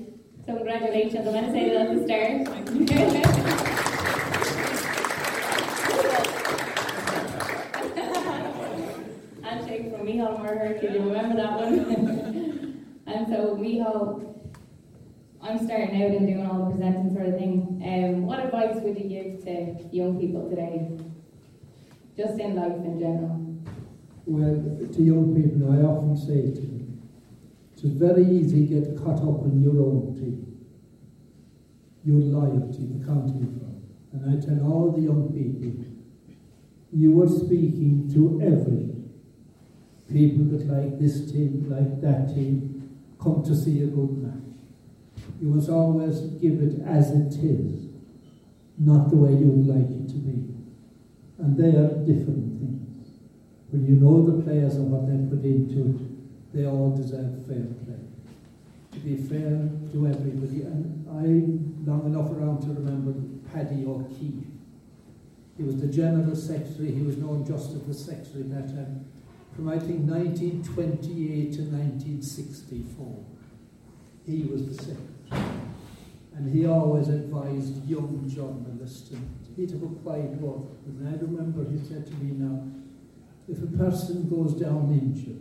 So 0.48 0.56
congratulations. 0.56 1.26
I'm 1.26 1.32
going 1.34 1.44
to 1.44 1.52
say 1.52 1.76
at 1.76 1.94
the 1.94 2.00
start. 2.06 2.48
Handshake 9.44 9.92
from 9.92 10.06
Michal 10.06 10.38
Murher, 10.38 10.78
do 10.80 10.86
you 10.86 11.00
remember 11.00 11.36
that 11.36 11.52
one? 11.52 12.82
and 13.06 13.28
so 13.28 13.56
Michal 13.56 14.24
I'm 15.42 15.58
starting 15.66 16.02
out 16.02 16.12
and 16.12 16.26
doing 16.26 16.46
all 16.46 16.64
the 16.64 16.70
presenting 16.70 17.12
sort 17.12 17.26
of 17.26 17.34
thing. 17.34 17.82
Um, 17.84 18.24
what 18.24 18.42
advice 18.42 18.76
would 18.76 18.98
you 18.98 19.06
give 19.06 19.44
to 19.44 19.76
young 19.94 20.18
people 20.18 20.48
today, 20.48 20.88
just 22.16 22.40
in 22.40 22.56
life 22.56 22.72
in 22.72 22.98
general? 22.98 23.38
Well, 24.24 24.62
to 24.94 25.02
young 25.02 25.34
people, 25.34 25.70
I 25.74 25.82
often 25.82 26.16
say 26.16 26.52
to 26.54 26.60
them, 26.62 26.77
it's 27.84 27.96
very 27.96 28.24
easy 28.24 28.66
to 28.66 28.80
get 28.80 28.96
caught 28.96 29.22
up 29.22 29.44
in 29.44 29.62
your 29.62 29.80
own 29.80 30.14
team, 30.18 30.58
your 32.04 32.20
loyalty, 32.20 32.86
the 32.86 33.06
county 33.06 33.38
from. 33.38 33.68
And 34.12 34.24
I 34.26 34.44
tell 34.44 34.66
all 34.66 34.90
the 34.90 35.02
young 35.02 35.32
people, 35.32 35.84
you 36.92 37.22
are 37.22 37.28
speaking 37.28 38.10
to 38.14 38.40
every 38.42 38.88
people 40.08 40.44
that 40.56 40.66
like 40.66 40.98
this 40.98 41.30
team, 41.30 41.70
like 41.70 42.00
that 42.00 42.34
team, 42.34 42.98
come 43.20 43.44
to 43.44 43.54
see 43.54 43.82
a 43.82 43.86
good 43.86 44.16
match. 44.18 44.58
You 45.40 45.48
must 45.48 45.68
always 45.68 46.20
give 46.40 46.60
it 46.62 46.80
as 46.86 47.10
it 47.10 47.34
is, 47.44 47.88
not 48.78 49.10
the 49.10 49.16
way 49.16 49.32
you 49.32 49.48
would 49.48 49.66
like 49.66 49.90
it 49.90 50.08
to 50.08 50.14
be. 50.14 50.54
And 51.38 51.56
they 51.56 51.76
are 51.76 51.94
different 52.04 52.58
things. 52.58 53.10
When 53.70 53.86
you 53.86 53.96
know 53.96 54.24
the 54.24 54.42
players 54.42 54.76
and 54.76 54.90
what 54.90 55.06
they 55.06 55.18
put 55.28 55.44
into 55.44 55.94
it, 55.94 56.07
they 56.52 56.66
all 56.66 56.96
deserve 56.96 57.46
fair 57.46 57.64
play. 57.84 58.00
To 58.92 58.98
be 59.00 59.16
fair 59.16 59.68
to 59.92 60.06
everybody. 60.06 60.62
And 60.62 61.06
I'm 61.08 61.84
long 61.86 62.06
enough 62.06 62.30
around 62.30 62.62
to 62.62 62.68
remember 62.68 63.12
Paddy 63.52 63.84
O'Keefe. 63.86 64.46
He 65.56 65.64
was 65.64 65.80
the 65.80 65.88
General 65.88 66.36
Secretary, 66.36 66.92
he 66.92 67.02
was 67.02 67.16
known 67.16 67.44
just 67.44 67.72
as 67.72 67.82
the 67.82 67.92
Secretary 67.92 68.42
at 68.42 68.50
that 68.50 68.68
time, 68.68 69.04
from 69.56 69.68
I 69.68 69.78
think 69.78 70.08
1928 70.08 71.52
to 71.54 71.62
1964. 71.62 73.24
He 74.24 74.42
was 74.44 74.68
the 74.68 74.74
Secretary. 74.74 75.08
And 76.36 76.54
he 76.54 76.66
always 76.66 77.08
advised 77.08 77.84
young 77.88 78.22
journalists, 78.28 79.10
and 79.10 79.28
he 79.56 79.66
took 79.66 79.82
a 79.82 79.94
quiet 79.96 80.30
walk. 80.38 80.70
And 80.86 81.08
I 81.08 81.20
remember 81.20 81.68
he 81.68 81.78
said 81.78 82.06
to 82.06 82.14
me 82.14 82.34
now, 82.34 82.62
if 83.48 83.60
a 83.60 83.66
person 83.76 84.28
goes 84.28 84.54
down 84.54 84.92
injured, 84.92 85.40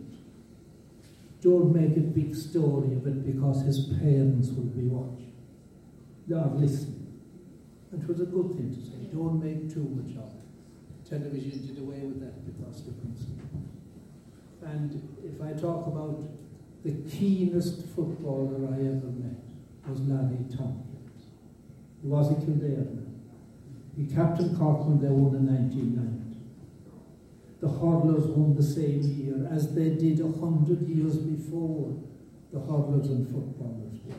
don't 1.40 1.72
make 1.72 1.96
a 1.96 2.00
big 2.00 2.34
story 2.34 2.94
of 2.96 3.06
it 3.06 3.24
because 3.24 3.62
his 3.62 3.86
parents 4.00 4.48
will 4.50 4.64
be 4.64 4.82
watching. 4.82 5.32
Are 6.34 6.54
listening. 6.54 7.20
It 7.90 8.06
was 8.06 8.20
a 8.20 8.26
good 8.26 8.54
thing 8.54 8.74
to 8.74 8.84
say. 8.84 9.08
Don't 9.10 9.42
make 9.42 9.72
too 9.72 9.88
much 9.96 10.14
of 10.16 10.28
it. 10.28 11.08
Television 11.08 11.66
did 11.66 11.78
away 11.78 12.00
with 12.00 12.20
that 12.20 12.44
because 12.44 12.84
they 12.84 12.92
couldn't. 12.92 13.18
And 14.62 15.16
if 15.24 15.40
I 15.40 15.58
talk 15.58 15.86
about 15.86 16.22
the 16.84 16.92
keenest 17.10 17.86
footballer 17.96 18.68
I 18.68 18.80
ever 18.80 19.08
met, 19.08 19.40
was 19.88 20.00
Larry 20.02 20.44
Tompkins. 20.54 21.32
He 22.02 22.08
was 22.08 22.30
a 22.30 22.34
Kildare 22.34 22.86
He 23.96 24.06
captained 24.06 24.58
Cork 24.58 24.86
when 24.86 25.00
they 25.00 25.08
won 25.08 25.34
in 25.34 25.46
1990. 25.46 26.27
The 27.60 27.68
hurlers 27.68 28.24
won 28.26 28.54
the 28.54 28.62
same 28.62 29.02
year 29.02 29.48
as 29.50 29.74
they 29.74 29.90
did 29.90 30.20
a 30.20 30.30
hundred 30.38 30.88
years 30.88 31.16
before 31.16 31.96
the 32.52 32.60
hurlers 32.60 33.08
and 33.08 33.26
footballers 33.26 33.98
did. 34.06 34.14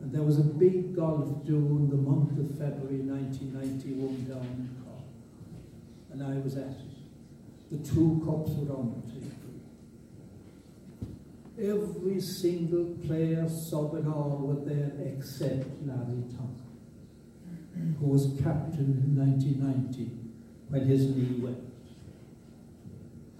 And 0.00 0.12
there 0.12 0.22
was 0.22 0.38
a 0.38 0.42
big 0.42 0.96
golf 0.96 1.46
do 1.46 1.56
in 1.56 1.88
the 1.88 1.96
month 1.96 2.36
of 2.38 2.58
February 2.58 2.98
1991 2.98 4.24
down 4.24 4.42
in 4.42 4.68
Cork. 4.84 5.04
And 6.12 6.22
I 6.22 6.38
was 6.40 6.56
at 6.56 6.66
it. 6.66 6.94
The 7.70 7.78
two 7.78 8.20
cups 8.24 8.50
were 8.52 8.74
on 8.74 9.02
the 9.06 9.12
table. 9.12 9.30
Every 11.56 12.20
single 12.20 12.96
player, 13.06 13.48
sub 13.48 13.94
and 13.94 14.12
all, 14.12 14.38
were 14.42 14.68
there 14.68 14.90
except 15.06 15.86
Larry 15.86 16.24
Tompkins, 16.36 17.98
who 18.00 18.06
was 18.06 18.26
captain 18.42 19.00
in 19.06 19.16
1990 19.16 20.10
when 20.68 20.86
his 20.86 21.06
knee 21.06 21.38
went. 21.38 21.73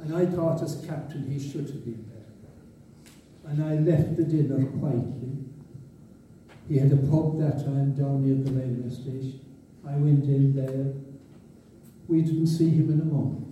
And 0.04 0.14
I 0.14 0.26
thought 0.26 0.62
as 0.62 0.84
captain 0.86 1.30
he 1.30 1.38
should 1.40 1.66
have 1.66 1.82
been 1.82 2.06
there. 2.12 3.50
And 3.50 3.64
I 3.64 3.76
left 3.76 4.16
the 4.18 4.24
dinner 4.24 4.66
quietly. 4.78 5.32
He 6.68 6.76
had 6.76 6.92
a 6.92 6.96
pub 6.96 7.38
that 7.40 7.64
time 7.64 7.94
down 7.94 8.22
near 8.22 8.44
the 8.44 8.52
railway 8.52 8.90
station. 8.90 9.40
I 9.86 9.92
went 9.92 10.24
in 10.24 10.54
there. 10.54 10.92
We 12.06 12.20
didn't 12.20 12.48
see 12.48 12.68
him 12.68 12.90
in 12.90 13.00
a 13.00 13.04
month. 13.04 13.46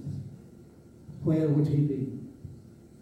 Where 1.24 1.48
would 1.48 1.68
he 1.68 1.76
be? 1.76 2.18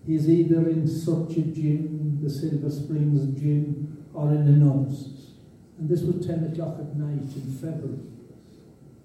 He's 0.07 0.29
either 0.29 0.69
in 0.69 0.87
such 0.87 1.37
a 1.37 1.43
gym, 1.43 2.21
the 2.23 2.31
Silver 2.31 2.71
Springs 2.71 3.37
gym, 3.41 4.07
or 4.15 4.31
in 4.31 4.47
the 4.47 4.65
nonsense. 4.65 5.33
And 5.77 5.89
this 5.89 6.03
was 6.03 6.25
10 6.25 6.53
o'clock 6.53 6.77
at 6.79 6.97
night 6.97 7.35
in 7.35 7.53
February. 7.61 7.99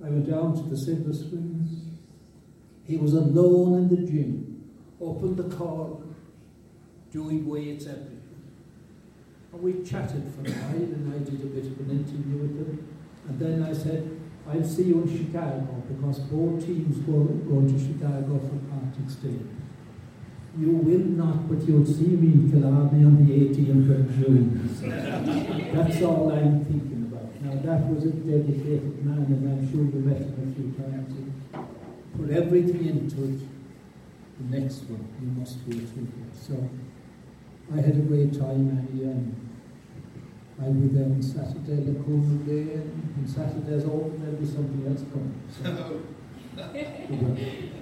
I 0.04 0.10
went 0.10 0.30
down 0.30 0.56
to 0.56 0.70
the 0.70 0.78
Silver 0.78 1.14
Springs. 1.14 1.95
He 2.88 2.98
was 2.98 3.14
alone 3.14 3.78
in 3.80 3.90
the 3.90 4.10
gym, 4.10 4.70
opened 5.02 5.38
the 5.38 5.56
car, 5.56 5.90
doing 7.12 7.48
weights 7.48 7.88
everything. 7.88 8.22
And 9.52 9.62
we 9.62 9.84
chatted 9.84 10.32
for 10.36 10.42
a 10.42 10.54
while, 10.54 10.84
and 10.84 11.14
I 11.14 11.18
did 11.20 11.42
a 11.42 11.48
bit 11.48 11.66
of 11.66 11.80
an 11.80 11.90
interview 11.90 12.38
with 12.38 12.58
him. 12.58 12.88
And 13.28 13.40
then 13.40 13.64
I 13.64 13.74
said, 13.74 14.20
I'll 14.48 14.64
see 14.64 14.84
you 14.84 15.02
in 15.02 15.10
Chicago 15.10 15.82
because 15.90 16.20
both 16.20 16.64
teams 16.64 16.98
go 17.00 17.24
going 17.24 17.66
to 17.74 17.80
Chicago 17.80 18.38
for 18.38 18.60
Patrick's 18.70 19.16
Day. 19.16 19.40
You 20.58 20.72
will 20.72 21.00
not, 21.18 21.50
but 21.50 21.68
you'll 21.68 21.86
see 21.86 22.16
me 22.16 22.34
in 22.34 22.52
Killarney 22.52 23.04
on 23.04 23.26
the 23.26 23.34
18th 23.34 23.90
of 23.90 24.16
June. 24.16 24.70
That's 25.74 26.02
all 26.04 26.32
I'm 26.32 26.64
thinking 26.64 27.12
about. 27.12 27.34
Now, 27.42 27.60
that 27.66 27.88
was 27.90 28.06
a 28.06 28.12
dedicated 28.12 29.04
man, 29.04 29.26
and 29.26 29.50
I'm 29.50 29.72
sure 29.72 29.84
you 29.84 30.00
met 30.06 30.18
him 30.22 30.36
a 30.38 30.56
few 30.56 30.72
times. 30.78 31.26
He 32.16 32.24
put 32.24 32.36
everything 32.36 32.86
into 32.86 33.24
it. 33.24 33.40
The 34.38 34.60
next 34.60 34.84
one, 34.84 35.08
you 35.22 35.28
must 35.40 35.68
be 35.70 35.80
through 35.80 36.04
it. 36.04 36.36
So, 36.36 36.70
I 37.74 37.78
had 37.78 37.96
a 37.96 38.00
great 38.00 38.34
time, 38.34 38.70
and 38.70 39.02
um, 39.02 39.36
I'll 40.62 40.74
be 40.74 40.88
there 40.90 41.06
on 41.06 41.22
Saturday, 41.22 41.84
the 41.84 42.04
Cool 42.04 42.22
Day, 42.46 42.74
and 42.76 43.16
when 43.16 43.28
Saturday's 43.28 43.86
open, 43.86 44.20
there'll 44.20 44.36
be 44.36 44.46
something 44.46 44.86
else 44.88 45.04
coming. 45.12 45.42
So. 45.52 46.02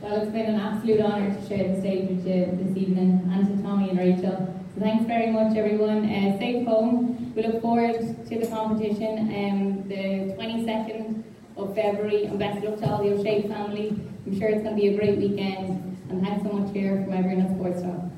Well, 0.00 0.20
it's 0.20 0.32
been 0.32 0.44
an 0.44 0.60
absolute 0.60 1.00
honour 1.00 1.34
to 1.34 1.48
share 1.48 1.74
the 1.74 1.80
stage 1.80 2.10
with 2.10 2.26
you 2.26 2.58
this 2.62 2.76
evening, 2.76 3.26
and 3.32 3.56
to 3.56 3.62
Tommy 3.62 3.88
and 3.88 3.98
Rachel. 3.98 4.54
So 4.74 4.80
thanks 4.82 5.06
very 5.06 5.30
much, 5.30 5.56
everyone. 5.56 6.04
Uh, 6.04 6.38
safe 6.38 6.66
home. 6.66 7.32
We 7.34 7.42
look 7.42 7.62
forward 7.62 7.94
to 8.28 8.38
the 8.38 8.46
competition 8.46 9.18
um, 9.18 9.88
the 9.88 10.34
22nd 10.36 11.23
of 11.56 11.74
February, 11.74 12.24
and 12.24 12.38
best 12.38 12.64
luck 12.64 12.78
to 12.78 12.90
all 12.90 13.02
the 13.02 13.10
O'Shea 13.10 13.42
family. 13.42 13.88
I'm 14.26 14.38
sure 14.38 14.48
it's 14.48 14.62
going 14.62 14.76
to 14.76 14.80
be 14.80 14.88
a 14.88 14.96
great 14.96 15.18
weekend, 15.18 15.98
and 16.10 16.22
thanks 16.22 16.42
so 16.42 16.52
much 16.52 16.72
here 16.72 17.02
from 17.04 17.12
everyone 17.12 17.46
at 17.46 17.56
Sports 17.56 17.82
Talk. 17.82 18.13